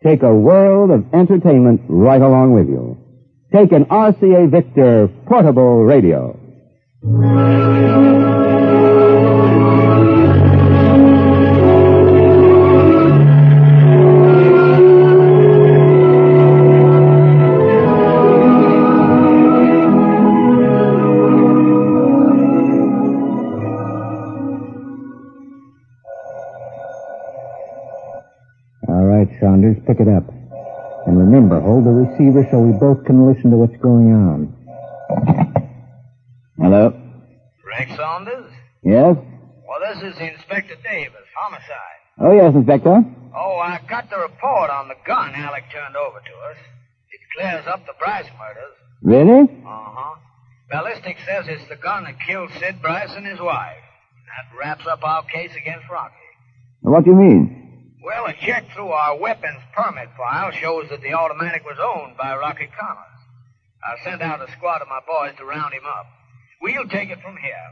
take 0.03 0.21
a 0.21 0.33
world 0.33 0.91
of 0.91 1.05
entertainment 1.13 1.81
right 1.87 2.21
along 2.21 2.53
with 2.53 2.67
you. 2.67 2.97
Take 3.53 3.71
an 3.71 3.85
RCA 3.85 4.51
Victor 4.51 5.09
portable 5.27 5.83
radio. 5.83 6.39
Saunders, 29.55 29.77
pick 29.87 30.01
it 30.01 30.09
up. 30.09 30.27
And 31.07 31.17
remember, 31.17 31.61
hold 31.61 31.85
the 31.85 31.91
receiver 31.91 32.45
so 32.51 32.59
we 32.59 32.75
both 32.77 33.05
can 33.05 33.25
listen 33.25 33.51
to 33.51 33.57
what's 33.57 33.77
going 33.77 34.11
on. 34.11 34.51
Hello? 36.59 36.91
Frank 37.63 37.95
Saunders? 37.95 38.51
Yes? 38.83 39.15
Well, 39.15 39.79
this 39.79 40.03
is 40.03 40.19
Inspector 40.19 40.75
Davis, 40.83 41.27
homicide. 41.39 41.99
Oh, 42.19 42.35
yes, 42.35 42.53
Inspector. 42.53 43.05
Oh, 43.33 43.57
I 43.63 43.79
got 43.87 44.09
the 44.09 44.17
report 44.17 44.69
on 44.69 44.89
the 44.89 44.95
gun 45.07 45.31
Alec 45.35 45.63
turned 45.71 45.95
over 45.95 46.19
to 46.19 46.35
us. 46.51 46.57
It 47.11 47.21
clears 47.37 47.65
up 47.65 47.85
the 47.85 47.93
Bryce 47.97 48.27
murders. 48.37 48.75
Really? 49.03 49.43
Uh-huh. 49.65 50.15
Ballistic 50.69 51.15
says 51.25 51.45
it's 51.47 51.69
the 51.69 51.77
gun 51.77 52.03
that 52.03 52.19
killed 52.27 52.49
Sid 52.59 52.81
Bryce 52.81 53.13
and 53.15 53.25
his 53.25 53.39
wife. 53.39 53.79
That 54.27 54.59
wraps 54.59 54.85
up 54.85 55.01
our 55.03 55.23
case 55.23 55.51
against 55.55 55.87
Rocky. 55.89 56.15
What 56.81 57.05
do 57.05 57.11
you 57.11 57.15
mean? 57.15 57.64
Well, 58.05 58.27
a 58.27 58.33
check 58.33 58.69
through 58.71 58.89
our 58.89 59.17
weapons 59.17 59.57
permit 59.73 60.09
file 60.15 60.51
shows 60.51 60.85
that 60.91 61.01
the 61.01 61.13
automatic 61.13 61.65
was 61.65 61.77
owned 61.81 62.15
by 62.15 62.35
Rocky 62.35 62.69
Connors. 62.79 63.19
I 63.83 64.03
sent 64.03 64.21
out 64.21 64.47
a 64.47 64.51
squad 64.51 64.83
of 64.83 64.87
my 64.87 64.99
boys 65.07 65.35
to 65.39 65.45
round 65.45 65.73
him 65.73 65.87
up. 65.87 66.05
We'll 66.61 66.87
take 66.87 67.09
it 67.09 67.19
from 67.23 67.35
here. 67.37 67.65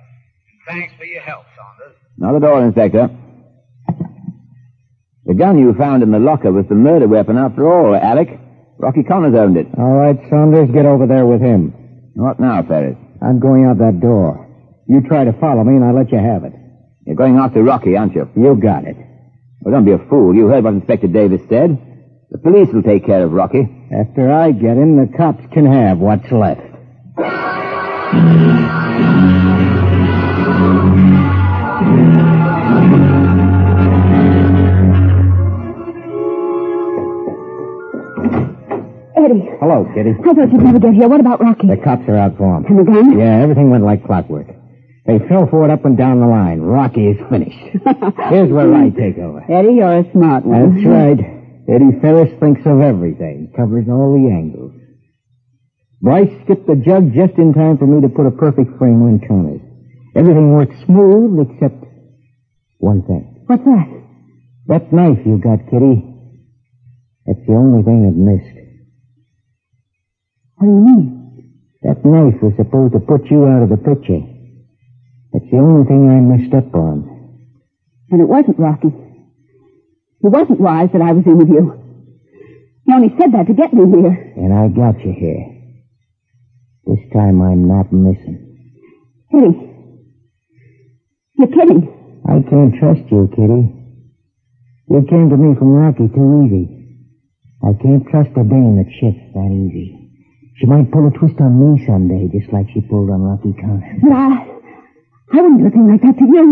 Thanks 0.68 0.92
for 0.98 1.06
your 1.06 1.22
help, 1.22 1.46
Saunders. 1.56 1.96
Not 2.18 2.36
at 2.36 2.44
all, 2.44 2.64
Inspector. 2.64 3.10
The 5.26 5.34
gun 5.36 5.60
you 5.60 5.76
found 5.76 6.02
in 6.02 6.10
the 6.10 6.18
locker 6.18 6.52
was 6.52 6.66
the 6.68 6.74
murder 6.74 7.08
weapon 7.08 7.38
after 7.38 7.72
all, 7.72 7.94
Alec. 7.94 8.30
Rocky 8.80 9.04
Connors 9.04 9.36
owned 9.36 9.58
it. 9.58 9.68
All 9.78 9.94
right, 9.94 10.18
Saunders, 10.32 10.72
get 10.74 10.88
over 10.88 11.06
there 11.06 11.28
with 11.28 11.42
him. 11.42 12.12
What 12.16 12.40
now, 12.40 12.64
Ferris? 12.64 12.98
I'm 13.22 13.40
going 13.40 13.66
out 13.66 13.78
that 13.78 14.00
door. 14.02 14.50
You 14.88 15.02
try 15.08 15.26
to 15.26 15.34
follow 15.34 15.64
me, 15.64 15.76
and 15.76 15.86
I'll 15.86 15.96
let 15.96 16.12
you 16.12 16.18
have 16.18 16.44
it. 16.44 16.54
You're 17.06 17.16
going 17.16 17.38
after 17.38 17.62
Rocky, 17.62 17.96
aren't 17.96 18.16
you? 18.16 18.28
You 18.36 18.56
got 18.56 18.86
it. 18.86 18.98
Well, 19.64 19.74
don't 19.74 19.86
be 19.86 19.94
a 19.94 20.10
fool. 20.10 20.36
You 20.36 20.48
heard 20.48 20.66
what 20.66 20.74
Inspector 20.74 21.08
Davis 21.08 21.42
said. 21.48 21.78
The 22.32 22.38
police 22.38 22.68
will 22.74 22.84
take 22.84 23.06
care 23.06 23.24
of 23.24 23.32
Rocky. 23.32 23.64
After 23.98 24.30
I 24.32 24.52
get 24.52 24.76
him, 24.76 24.98
the 24.98 25.16
cops 25.18 25.44
can 25.54 25.66
have 25.66 26.00
what's 26.00 26.30
left. 26.32 26.62
Eddie, 39.16 39.48
Hello, 39.62 39.86
Kitty. 39.96 40.12
I 40.20 40.34
thought 40.34 40.52
you'd 40.52 40.62
never 40.62 40.80
get 40.80 40.94
here. 40.94 41.08
What 41.08 41.20
about 41.20 41.40
Rocky? 41.40 41.68
The 41.68 41.78
cops 41.78 42.04
are 42.10 42.16
out 42.18 42.36
for 42.38 42.58
him. 42.58 42.66
And 42.66 42.80
the 42.80 42.84
gun? 42.84 43.18
Yeah, 43.18 43.42
everything 43.42 43.70
went 43.70 43.84
like 43.84 44.04
clockwork. 44.06 44.48
They 45.06 45.20
fell 45.28 45.48
for 45.48 45.66
it 45.66 45.72
up 45.72 45.84
and 45.84 45.98
down 45.98 46.22
the 46.22 46.28
line. 46.28 46.62
Rocky 46.62 47.08
is 47.08 47.20
finished. 47.30 47.60
Here's 48.30 48.50
where 48.50 48.74
I 48.74 48.90
take 48.90 49.18
over. 49.18 49.44
Eddie, 49.52 49.84
you're 49.84 50.00
a 50.00 50.12
smart 50.12 50.46
one. 50.46 50.76
That's 50.76 50.88
right. 50.88 51.20
Eddie 51.68 52.00
Ferris 52.02 52.32
thinks 52.40 52.62
of 52.66 52.80
everything, 52.80 53.52
covers 53.56 53.88
all 53.90 54.16
the 54.16 54.32
angles. 54.32 54.72
Bryce 56.02 56.32
skipped 56.44 56.68
the 56.68 56.76
jug 56.76 57.14
just 57.14 57.38
in 57.38 57.54
time 57.54 57.78
for 57.78 57.88
me 57.88 58.02
to 58.02 58.10
put 58.10 58.28
a 58.28 58.32
perfect 58.32 58.78
frame 58.78 59.04
on 59.04 59.20
Connors. 59.28 59.62
Everything 60.16 60.52
worked 60.52 60.76
smooth 60.86 61.48
except 61.48 61.84
one 62.80 63.04
thing. 63.04 63.44
What's 63.48 63.64
that? 63.64 63.88
That 64.68 64.94
knife 64.94 65.20
you 65.26 65.40
got, 65.40 65.64
Kitty. 65.72 66.04
That's 67.26 67.40
the 67.48 67.54
only 67.54 67.84
thing 67.84 68.04
that 68.04 68.16
missed. 68.16 68.56
What 70.56 70.68
do 70.68 70.72
you 70.72 70.84
mean? 70.84 71.10
That 71.84 72.04
knife 72.06 72.42
was 72.44 72.54
supposed 72.56 72.94
to 72.94 73.00
put 73.00 73.32
you 73.32 73.48
out 73.48 73.64
of 73.64 73.70
the 73.70 73.78
picture. 73.78 74.33
The 75.54 75.60
only 75.60 75.86
thing 75.86 76.10
I 76.10 76.18
messed 76.18 76.50
up 76.56 76.74
on. 76.74 77.06
And 78.10 78.20
it 78.20 78.26
wasn't 78.26 78.58
Rocky. 78.58 78.90
It 78.90 80.32
wasn't 80.34 80.60
wise 80.60 80.90
that 80.94 81.02
I 81.04 81.14
was 81.14 81.28
in 81.28 81.38
with 81.38 81.48
you. 81.48 81.78
You 82.88 82.96
only 82.96 83.14
said 83.22 83.38
that 83.38 83.46
to 83.46 83.54
get 83.54 83.72
me 83.72 83.86
here. 83.86 84.34
And 84.34 84.50
I 84.50 84.74
got 84.74 84.98
you 85.06 85.14
here. 85.14 85.46
This 86.90 87.06
time 87.14 87.38
I'm 87.40 87.68
not 87.68 87.94
missing. 87.94 88.50
Kitty. 89.30 89.54
you're 91.38 91.54
kidding. 91.54 91.86
I 92.26 92.42
can't 92.50 92.74
trust 92.82 93.06
you, 93.14 93.30
Kitty. 93.38 93.62
You 94.90 95.06
came 95.06 95.30
to 95.30 95.38
me 95.38 95.54
from 95.54 95.70
Rocky 95.70 96.10
too 96.10 96.50
easy. 96.50 96.98
I 97.62 97.78
can't 97.78 98.10
trust 98.10 98.34
a 98.42 98.44
dame 98.44 98.82
that 98.82 98.90
shifts 98.90 99.30
that 99.38 99.52
easy. 99.54 100.10
She 100.58 100.66
might 100.66 100.90
pull 100.92 101.08
a 101.08 101.12
twist 101.14 101.40
on 101.40 101.62
me 101.62 101.86
someday, 101.86 102.26
just 102.34 102.52
like 102.52 102.66
she 102.74 102.82
pulled 102.82 103.12
on 103.12 103.22
Rocky 103.22 103.54
Connors. 103.54 104.02
But 104.02 104.12
I, 104.12 104.53
I 105.34 105.42
wouldn't 105.42 105.62
do 105.62 105.68
a 105.68 105.72
thing 105.72 105.90
like 105.90 106.02
that 106.02 106.18
to 106.18 106.26
you. 106.26 106.46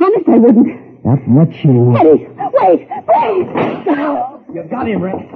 Honest, 0.00 0.28
I 0.28 0.38
wouldn't. 0.38 1.02
That's 1.04 1.22
what 1.26 1.50
you 1.64 1.72
will. 1.72 1.96
Eddie, 1.98 2.26
wait, 2.54 2.88
wait. 2.88 4.34
You 4.54 4.62
got 4.70 4.86
him, 4.86 5.02
Rick. 5.02 5.26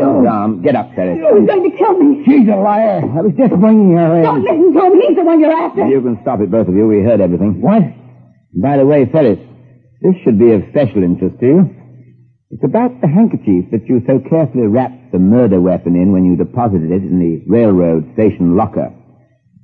Um, 0.00 0.62
get 0.62 0.74
up, 0.74 0.94
Ferris. 0.94 1.18
He 1.18 1.22
was 1.22 1.46
going 1.46 1.70
to 1.70 1.76
kill 1.76 1.92
me. 1.98 2.24
She's 2.24 2.48
a 2.48 2.56
liar. 2.56 3.04
I 3.04 3.20
was 3.20 3.32
just 3.36 3.52
bringing 3.60 3.96
her 3.96 4.16
in. 4.16 4.22
Don't 4.24 4.38
in. 4.38 4.44
listen 4.44 4.72
to 4.72 4.80
him. 4.88 5.00
He's 5.00 5.16
the 5.16 5.24
one 5.24 5.40
you're 5.40 5.52
after. 5.52 5.86
You 5.86 6.00
can 6.00 6.18
stop 6.22 6.40
it, 6.40 6.50
both 6.50 6.68
of 6.68 6.74
you. 6.74 6.86
We 6.88 7.02
heard 7.02 7.20
everything. 7.20 7.60
What? 7.60 7.82
By 8.56 8.78
the 8.78 8.86
way, 8.86 9.04
Ferris, 9.04 9.38
this 10.00 10.14
should 10.24 10.38
be 10.38 10.52
of 10.52 10.64
special 10.70 11.02
interest 11.02 11.38
to 11.40 11.46
you. 11.46 11.76
It's 12.50 12.64
about 12.64 13.00
the 13.00 13.08
handkerchief 13.08 13.70
that 13.70 13.86
you 13.86 14.00
so 14.06 14.20
carefully 14.28 14.66
wrapped 14.66 15.12
the 15.12 15.18
murder 15.18 15.60
weapon 15.60 15.94
in 15.94 16.12
when 16.12 16.24
you 16.24 16.36
deposited 16.36 16.90
it 16.90 17.02
in 17.04 17.20
the 17.20 17.44
railroad 17.46 18.08
station 18.14 18.56
locker. 18.56 18.92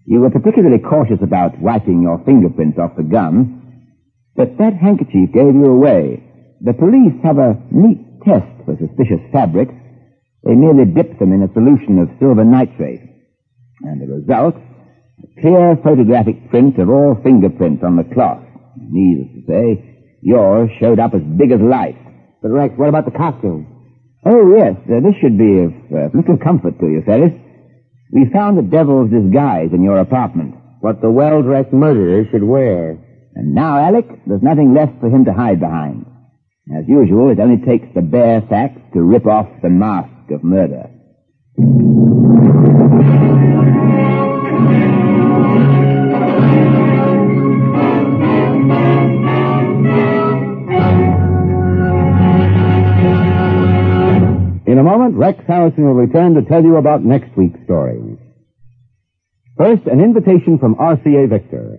You 0.09 0.21
were 0.21 0.31
particularly 0.31 0.79
cautious 0.79 1.21
about 1.21 1.61
wiping 1.61 2.01
your 2.01 2.25
fingerprints 2.25 2.79
off 2.79 2.97
the 2.97 3.03
gun, 3.03 3.93
but 4.35 4.57
that 4.57 4.73
handkerchief 4.73 5.33
gave 5.35 5.53
you 5.53 5.67
away. 5.67 6.25
The 6.63 6.73
police 6.73 7.13
have 7.23 7.37
a 7.37 7.61
neat 7.71 8.25
test 8.25 8.49
for 8.65 8.73
suspicious 8.81 9.21
fabrics. 9.31 9.75
They 10.45 10.55
merely 10.55 10.87
dip 10.87 11.19
them 11.19 11.35
in 11.35 11.43
a 11.43 11.53
solution 11.53 11.99
of 11.99 12.09
silver 12.19 12.43
nitrate. 12.43 13.05
And 13.83 14.01
the 14.01 14.09
result, 14.09 14.57
a 14.57 15.41
Clear 15.43 15.77
photographic 15.85 16.49
print 16.49 16.79
of 16.79 16.89
all 16.89 17.21
fingerprints 17.23 17.85
on 17.85 17.97
the 17.97 18.09
cloth. 18.15 18.43
Needless 18.81 19.29
to 19.35 19.43
say, 19.47 20.17
yours 20.23 20.71
showed 20.81 21.01
up 21.01 21.13
as 21.13 21.23
big 21.37 21.53
as 21.53 21.61
life. 21.61 22.01
But 22.41 22.53
Rex, 22.53 22.73
what 22.79 22.89
about 22.89 23.05
the 23.05 23.19
costume? 23.19 23.67
Oh, 24.25 24.57
yes, 24.57 24.75
uh, 24.89 25.05
this 25.05 25.21
should 25.21 25.37
be 25.37 25.69
of 25.69 25.73
uh, 25.93 26.17
little 26.17 26.39
comfort 26.39 26.81
to 26.81 26.87
you, 26.87 27.03
Ferris. 27.05 27.33
We 28.13 28.31
found 28.33 28.57
the 28.57 28.63
devil's 28.63 29.11
disguise 29.11 29.71
in 29.73 29.83
your 29.83 29.99
apartment. 29.99 30.55
What 30.81 31.01
the 31.01 31.11
well-dressed 31.11 31.73
murderer 31.73 32.25
should 32.31 32.43
wear. 32.43 32.99
And 33.35 33.55
now, 33.55 33.79
Alec, 33.79 34.07
there's 34.27 34.43
nothing 34.43 34.75
left 34.75 34.99
for 35.01 35.09
him 35.09 35.25
to 35.27 35.33
hide 35.33 35.61
behind. 35.61 36.07
As 36.77 36.89
usual, 36.89 37.31
it 37.31 37.41
only 37.41 37.65
takes 37.65 37.87
the 37.95 38.03
bare 38.03 38.43
facts 38.43 38.81
to 38.95 39.03
rip 39.03 39.27
off 39.27 39.49
the 39.63 39.71
mask 39.71 40.31
of 40.31 40.45
murder. 40.45 40.91
Moment, 54.89 55.17
Rex 55.17 55.39
Harrison 55.47 55.85
will 55.85 56.01
return 56.01 56.35
to 56.35 56.43
tell 56.43 56.65
you 56.65 56.77
about 56.77 57.05
next 57.05 57.37
week's 57.37 57.63
story. 57.65 58.01
First, 59.59 59.85
an 59.85 60.01
invitation 60.01 60.59
from 60.59 60.77
RCA 60.77 61.29
Victor. 61.29 61.79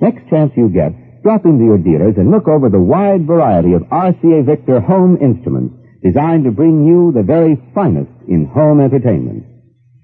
Next 0.00 0.28
chance 0.28 0.50
you 0.56 0.68
get, 0.68 1.22
drop 1.22 1.44
into 1.44 1.64
your 1.64 1.78
dealers 1.78 2.14
and 2.16 2.30
look 2.30 2.48
over 2.48 2.68
the 2.68 2.80
wide 2.80 3.26
variety 3.26 3.74
of 3.74 3.82
RCA 3.82 4.44
Victor 4.44 4.80
home 4.80 5.16
instruments 5.20 5.76
designed 6.02 6.44
to 6.44 6.50
bring 6.50 6.86
you 6.86 7.12
the 7.14 7.22
very 7.22 7.54
finest 7.74 8.10
in 8.26 8.46
home 8.46 8.80
entertainment. 8.80 9.44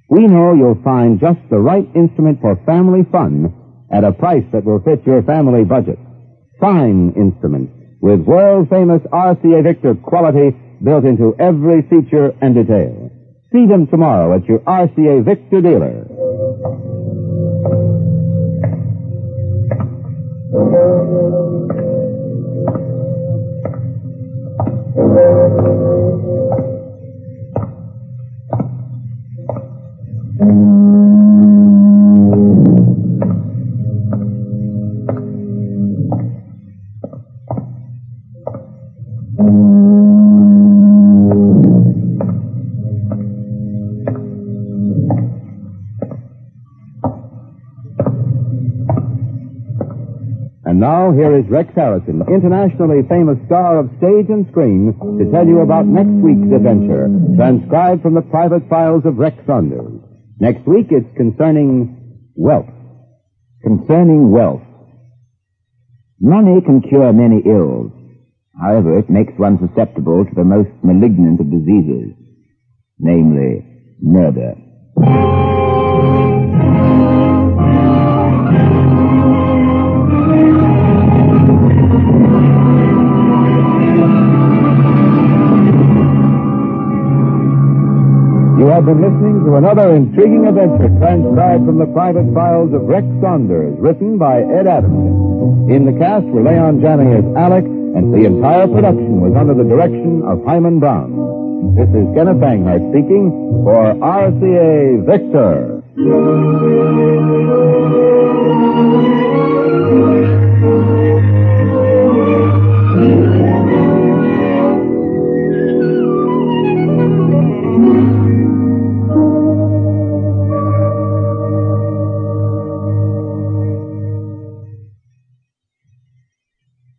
We 0.09 0.29
know 0.29 0.55
you'll 0.55 0.83
find 0.85 1.19
just 1.19 1.41
the 1.51 1.59
right 1.59 1.89
instrument 1.97 2.41
for 2.41 2.63
family 2.65 3.03
fun 3.11 3.55
at 3.91 4.05
a 4.05 4.13
price 4.13 4.45
that 4.53 4.65
will 4.65 4.83
fit 4.83 5.05
your 5.05 5.23
family 5.25 5.65
budget. 5.65 5.99
Fine 6.61 7.15
instruments 7.17 7.73
with 8.01 8.21
world 8.21 8.69
famous 8.69 9.03
RCA 9.11 9.65
Victor 9.65 9.95
quality 9.97 10.55
built 10.83 11.05
into 11.05 11.35
every 11.39 11.83
feature 11.83 12.35
and 12.41 12.55
detail. 12.55 13.11
See 13.53 13.67
them 13.67 13.87
tomorrow 13.87 14.35
at 14.37 14.47
your 14.47 14.59
RCA 14.61 15.25
Victor 15.25 15.61
dealer. 15.61 16.07
And 20.53 21.76
now 51.07 51.13
here 51.13 51.39
is 51.39 51.47
Rex 51.49 51.73
Harrison, 51.77 52.23
internationally 52.27 53.07
famous 53.09 53.39
star 53.47 53.79
of 53.79 53.91
stage 53.99 54.27
and 54.29 54.47
screen, 54.51 54.93
to 55.19 55.31
tell 55.31 55.47
you 55.47 55.61
about 55.61 55.87
next 55.87 56.11
week's 56.19 56.51
adventure, 56.51 57.07
transcribed 57.37 58.03
from 58.03 58.15
the 58.15 58.23
private 58.23 58.69
files 58.69 59.05
of 59.05 59.17
Rex 59.17 59.37
Saunders. 59.47 60.03
Next 60.41 60.67
week 60.67 60.89
it's 60.91 61.07
concerning 61.17 62.27
wealth. 62.35 62.67
Concerning 63.63 64.33
wealth. 64.33 64.63
Money 66.19 66.61
can 66.63 66.83
cure 66.83 67.13
many 67.13 67.41
ills. 67.47 67.93
However, 68.61 68.99
it 68.99 69.09
makes 69.09 69.33
one 69.37 69.59
susceptible 69.63 70.25
to 70.25 70.35
the 70.35 70.45
most 70.45 70.71
malignant 70.83 71.39
of 71.39 71.51
diseases, 71.51 72.19
namely 72.99 73.63
murder. 74.01 74.55
Have 88.77 88.85
been 88.85 89.01
listening 89.01 89.41
to 89.49 89.57
another 89.57 89.97
intriguing 89.97 90.45
adventure 90.47 90.93
transcribed 91.01 91.65
from 91.65 91.79
the 91.79 91.87
private 91.97 92.29
files 92.35 92.75
of 92.75 92.83
Rex 92.83 93.07
Saunders, 93.23 93.73
written 93.81 94.19
by 94.19 94.43
Ed 94.43 94.67
Adamson. 94.67 95.73
In 95.73 95.87
the 95.87 95.97
cast 95.99 96.27
were 96.27 96.45
Leon 96.45 96.83
Janney 96.83 97.17
as 97.17 97.25
Alec, 97.41 97.65
and 97.65 98.13
the 98.13 98.27
entire 98.27 98.69
production 98.69 99.23
was 99.23 99.33
under 99.35 99.55
the 99.55 99.65
direction 99.65 100.21
of 100.29 100.45
Himan 100.45 100.79
Brown. 100.79 101.73
This 101.73 101.89
is 101.89 102.05
Kenneth 102.13 102.37
Banghart 102.37 102.85
speaking 102.93 103.33
for 103.65 103.97
RCA 103.97 105.09
Victor. 105.09 105.81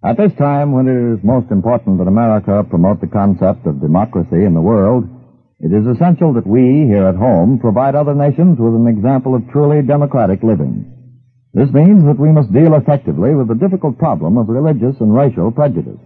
At 0.07 0.15
this 0.15 0.31
time, 0.39 0.71
when 0.71 0.87
it 0.87 0.95
is 0.95 1.19
most 1.21 1.51
important 1.51 1.97
that 1.97 2.07
America 2.07 2.63
promote 2.63 3.01
the 3.01 3.11
concept 3.11 3.67
of 3.67 3.81
democracy 3.81 4.45
in 4.47 4.53
the 4.53 4.63
world, 4.63 5.03
it 5.59 5.75
is 5.75 5.83
essential 5.85 6.31
that 6.31 6.47
we, 6.47 6.87
here 6.87 7.11
at 7.11 7.19
home, 7.19 7.59
provide 7.59 7.93
other 7.93 8.15
nations 8.15 8.57
with 8.57 8.73
an 8.73 8.87
example 8.87 9.35
of 9.35 9.43
truly 9.51 9.81
democratic 9.81 10.43
living. 10.43 10.87
This 11.53 11.67
means 11.73 12.05
that 12.05 12.17
we 12.17 12.31
must 12.31 12.53
deal 12.53 12.75
effectively 12.75 13.35
with 13.35 13.49
the 13.49 13.59
difficult 13.59 13.99
problem 13.99 14.37
of 14.37 14.47
religious 14.47 14.95
and 15.01 15.13
racial 15.13 15.51
prejudice. 15.51 15.99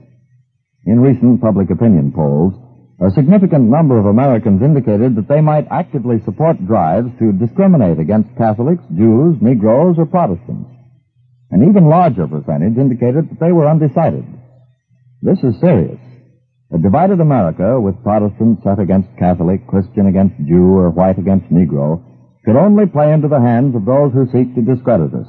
In 0.88 1.00
recent 1.00 1.40
public 1.40 1.70
opinion 1.70 2.12
polls, 2.12 2.58
a 3.06 3.14
significant 3.14 3.70
number 3.70 4.00
of 4.00 4.08
Americans 4.08 4.64
indicated 4.64 5.14
that 5.14 5.30
they 5.30 5.42
might 5.42 5.68
actively 5.70 6.18
support 6.26 6.58
drives 6.66 7.12
to 7.20 7.38
discriminate 7.38 8.00
against 8.00 8.36
Catholics, 8.36 8.82
Jews, 8.98 9.38
Negroes, 9.42 9.98
or 10.00 10.08
Protestants. 10.08 10.81
An 11.52 11.68
even 11.68 11.90
larger 11.90 12.28
percentage 12.28 12.78
indicated 12.78 13.30
that 13.30 13.40
they 13.40 13.52
were 13.52 13.68
undecided. 13.68 14.26
This 15.22 15.40
is 15.44 15.60
serious. 15.60 16.00
A 16.74 16.78
divided 16.78 17.20
America 17.20 17.80
with 17.80 18.02
Protestant 18.04 18.60
set 18.64 18.80
against 18.80 19.10
Catholic, 19.20 19.68
Christian 19.68 20.08
against 20.08 20.38
Jew, 20.48 20.80
or 20.80 20.90
white 20.90 21.20
against 21.20 21.52
Negro 21.52 22.02
could 22.46 22.56
only 22.56 22.86
play 22.86 23.12
into 23.12 23.28
the 23.28 23.42
hands 23.42 23.76
of 23.76 23.86
those 23.86 24.14
who 24.14 24.32
seek 24.32 24.56
to 24.56 24.62
discredit 24.62 25.14
us. 25.14 25.28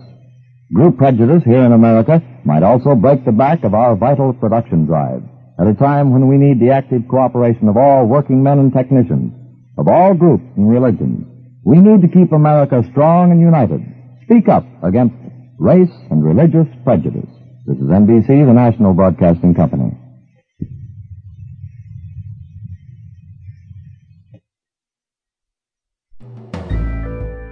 Group 0.72 0.96
prejudice 0.96 1.42
here 1.44 1.62
in 1.62 1.72
America 1.72 2.22
might 2.44 2.62
also 2.62 2.94
break 2.94 3.24
the 3.24 3.32
back 3.32 3.64
of 3.64 3.74
our 3.74 3.96
vital 3.96 4.32
production 4.32 4.86
drive 4.86 5.22
at 5.60 5.66
a 5.66 5.74
time 5.74 6.12
when 6.12 6.28
we 6.28 6.38
need 6.38 6.60
the 6.60 6.72
active 6.72 7.02
cooperation 7.10 7.68
of 7.68 7.76
all 7.76 8.06
working 8.06 8.42
men 8.42 8.58
and 8.58 8.72
technicians, 8.72 9.32
of 9.76 9.88
all 9.88 10.14
groups 10.14 10.44
and 10.56 10.70
religions. 10.70 11.26
We 11.64 11.78
need 11.78 12.00
to 12.02 12.08
keep 12.08 12.32
America 12.32 12.82
strong 12.90 13.32
and 13.32 13.40
united. 13.40 13.82
Speak 14.24 14.48
up 14.48 14.64
against 14.82 15.21
race 15.62 15.94
and 16.10 16.24
religious 16.24 16.66
prejudice. 16.82 17.30
This 17.66 17.76
is 17.76 17.84
NBC, 17.84 18.44
the 18.44 18.52
National 18.52 18.92
Broadcasting 18.92 19.54
Company. 19.54 19.96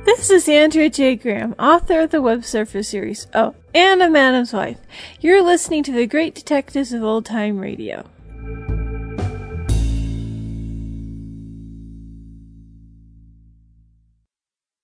This 0.05 0.29
is 0.29 0.49
Andrea 0.49 0.91
J. 0.91 1.15
Graham, 1.15 1.55
author 1.57 2.01
of 2.01 2.11
the 2.11 2.21
Web 2.21 2.45
Surfer 2.45 2.83
series. 2.83 3.29
Oh, 3.33 3.55
and 3.73 4.03
Adam's 4.03 4.53
Wife. 4.53 4.79
You're 5.21 5.43
listening 5.43 5.85
to 5.85 5.93
the 5.93 6.07
Great 6.07 6.35
Detectives 6.35 6.93
of 6.93 7.05
Old 7.05 7.25
Time 7.25 7.61
Radio. 7.61 8.05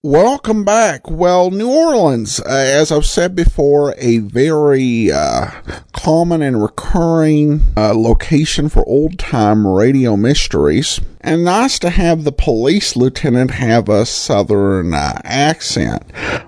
Welcome 0.07 0.63
back. 0.63 1.11
Well, 1.11 1.51
New 1.51 1.69
Orleans, 1.69 2.39
uh, 2.39 2.45
as 2.47 2.93
I've 2.93 3.05
said 3.05 3.35
before, 3.35 3.93
a 3.99 4.19
very 4.19 5.11
uh, 5.11 5.51
common 5.93 6.43
and 6.43 6.63
recurring 6.63 7.63
uh, 7.77 7.93
location 7.93 8.69
for 8.69 8.87
old 8.87 9.19
time 9.19 9.67
radio 9.67 10.17
mysteries. 10.17 11.01
And 11.23 11.45
nice 11.45 11.81
to 11.81 11.91
have 11.91 12.23
the 12.23 12.31
police 12.31 12.95
lieutenant 12.95 13.51
have 13.51 13.89
a 13.89 14.07
southern 14.07 14.95
uh, 14.95 15.21
accent, 15.25 16.05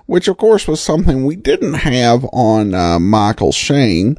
which 0.07 0.29
of 0.29 0.37
course 0.37 0.69
was 0.69 0.81
something 0.81 1.25
we 1.25 1.35
didn't 1.35 1.75
have 1.75 2.25
on 2.33 2.75
uh, 2.75 3.01
Michael 3.01 3.51
Shayne, 3.51 4.19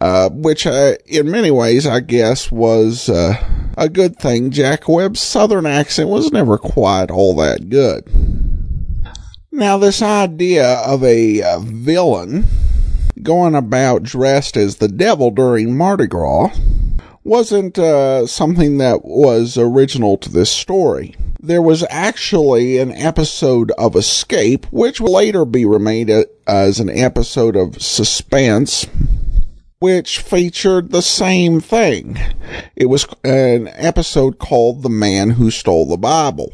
uh, 0.00 0.30
which 0.30 0.64
in 0.64 1.30
many 1.30 1.50
ways 1.50 1.86
I 1.86 2.00
guess 2.00 2.50
was 2.50 3.10
a 3.10 3.88
good 3.90 4.16
thing. 4.16 4.50
Jack 4.50 4.88
Webb's 4.88 5.20
southern 5.20 5.66
accent 5.66 6.08
was 6.08 6.32
never 6.32 6.56
quite 6.56 7.10
all 7.10 7.36
that 7.36 7.68
good. 7.68 8.08
Now, 9.54 9.76
this 9.76 10.00
idea 10.00 10.76
of 10.78 11.04
a 11.04 11.42
uh, 11.42 11.58
villain 11.60 12.46
going 13.22 13.54
about 13.54 14.02
dressed 14.02 14.56
as 14.56 14.76
the 14.76 14.88
devil 14.88 15.30
during 15.30 15.76
Mardi 15.76 16.06
Gras 16.06 16.56
wasn't 17.22 17.78
uh, 17.78 18.26
something 18.26 18.78
that 18.78 19.04
was 19.04 19.58
original 19.58 20.16
to 20.16 20.30
this 20.30 20.50
story. 20.50 21.14
There 21.38 21.60
was 21.60 21.84
actually 21.90 22.78
an 22.78 22.92
episode 22.92 23.72
of 23.72 23.94
Escape, 23.94 24.64
which 24.72 25.02
will 25.02 25.12
later 25.12 25.44
be 25.44 25.66
remade 25.66 26.10
as 26.46 26.80
an 26.80 26.88
episode 26.88 27.54
of 27.54 27.82
Suspense, 27.82 28.86
which 29.80 30.20
featured 30.20 30.92
the 30.92 31.02
same 31.02 31.60
thing. 31.60 32.18
It 32.74 32.86
was 32.86 33.06
an 33.22 33.68
episode 33.74 34.38
called 34.38 34.82
The 34.82 34.88
Man 34.88 35.28
Who 35.28 35.50
Stole 35.50 35.84
the 35.84 35.98
Bible. 35.98 36.50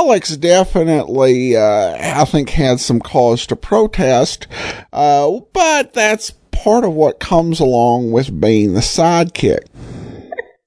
Alex 0.00 0.34
definitely, 0.38 1.54
uh, 1.54 2.20
I 2.20 2.24
think, 2.24 2.48
had 2.48 2.80
some 2.80 3.00
cause 3.00 3.46
to 3.46 3.54
protest, 3.54 4.46
uh, 4.94 5.40
but 5.52 5.92
that's 5.92 6.30
part 6.52 6.84
of 6.84 6.94
what 6.94 7.20
comes 7.20 7.60
along 7.60 8.10
with 8.10 8.40
being 8.40 8.72
the 8.72 8.80
sidekick. 8.80 9.66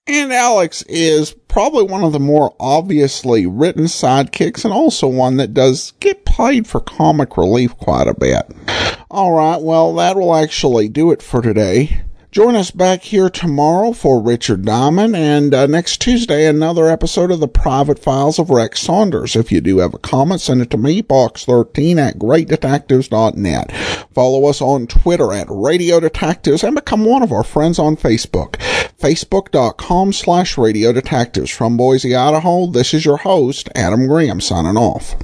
And 0.06 0.32
Alex 0.32 0.84
is 0.84 1.32
probably 1.48 1.84
one 1.84 2.04
of 2.04 2.14
the 2.14 2.20
more 2.20 2.56
obviously 2.60 3.48
written 3.48 3.86
sidekicks 3.86 4.66
and 4.66 4.74
also 4.74 5.08
one 5.08 5.38
that 5.38 5.56
does 5.56 5.94
get 6.00 6.26
played 6.26 6.68
for 6.68 6.80
comic 6.80 7.36
relief 7.36 7.76
quite 7.78 8.08
a 8.08 8.14
bit. 8.14 8.44
Alright, 9.10 9.64
well, 9.64 9.96
that 9.96 10.16
will 10.16 10.36
actually 10.36 10.90
do 10.90 11.12
it 11.12 11.24
for 11.24 11.42
today. 11.42 12.04
Join 12.34 12.56
us 12.56 12.72
back 12.72 13.04
here 13.04 13.30
tomorrow 13.30 13.94
for 13.94 14.20
Richard 14.20 14.66
Diamond, 14.66 15.16
and 15.16 15.54
uh, 15.54 15.68
next 15.68 16.02
Tuesday, 16.02 16.48
another 16.48 16.88
episode 16.88 17.30
of 17.30 17.40
the 17.40 17.48
Private 17.48 18.00
Files 18.00 18.40
of 18.40 18.50
Rex 18.50 18.80
Saunders. 18.80 19.36
If 19.36 19.52
you 19.52 19.62
do 19.62 19.78
have 19.78 19.94
a 19.94 20.00
comment, 20.00 20.42
send 20.42 20.60
it 20.64 20.72
to 20.72 20.78
me, 20.78 21.04
box13 21.04 21.98
at 22.00 22.18
greatdetectives.net. 22.18 23.72
Follow 24.16 24.48
us 24.48 24.62
on 24.62 24.88
Twitter 24.88 25.32
at 25.32 25.46
Radio 25.48 26.00
Detectives 26.00 26.64
and 26.64 26.74
become 26.74 27.06
one 27.06 27.22
of 27.22 27.32
our 27.32 27.44
friends 27.44 27.78
on 27.78 27.96
Facebook. 27.96 28.54
Facebook.com 28.98 30.12
slash 30.12 30.58
Radio 30.58 30.92
Detectives. 30.92 31.52
From 31.52 31.78
Boise, 31.78 32.16
Idaho, 32.16 32.66
this 32.66 32.96
is 32.96 33.06
your 33.06 33.18
host, 33.18 33.70
Adam 33.76 34.08
Graham, 34.08 34.42
signing 34.42 34.76
off. 34.76 35.16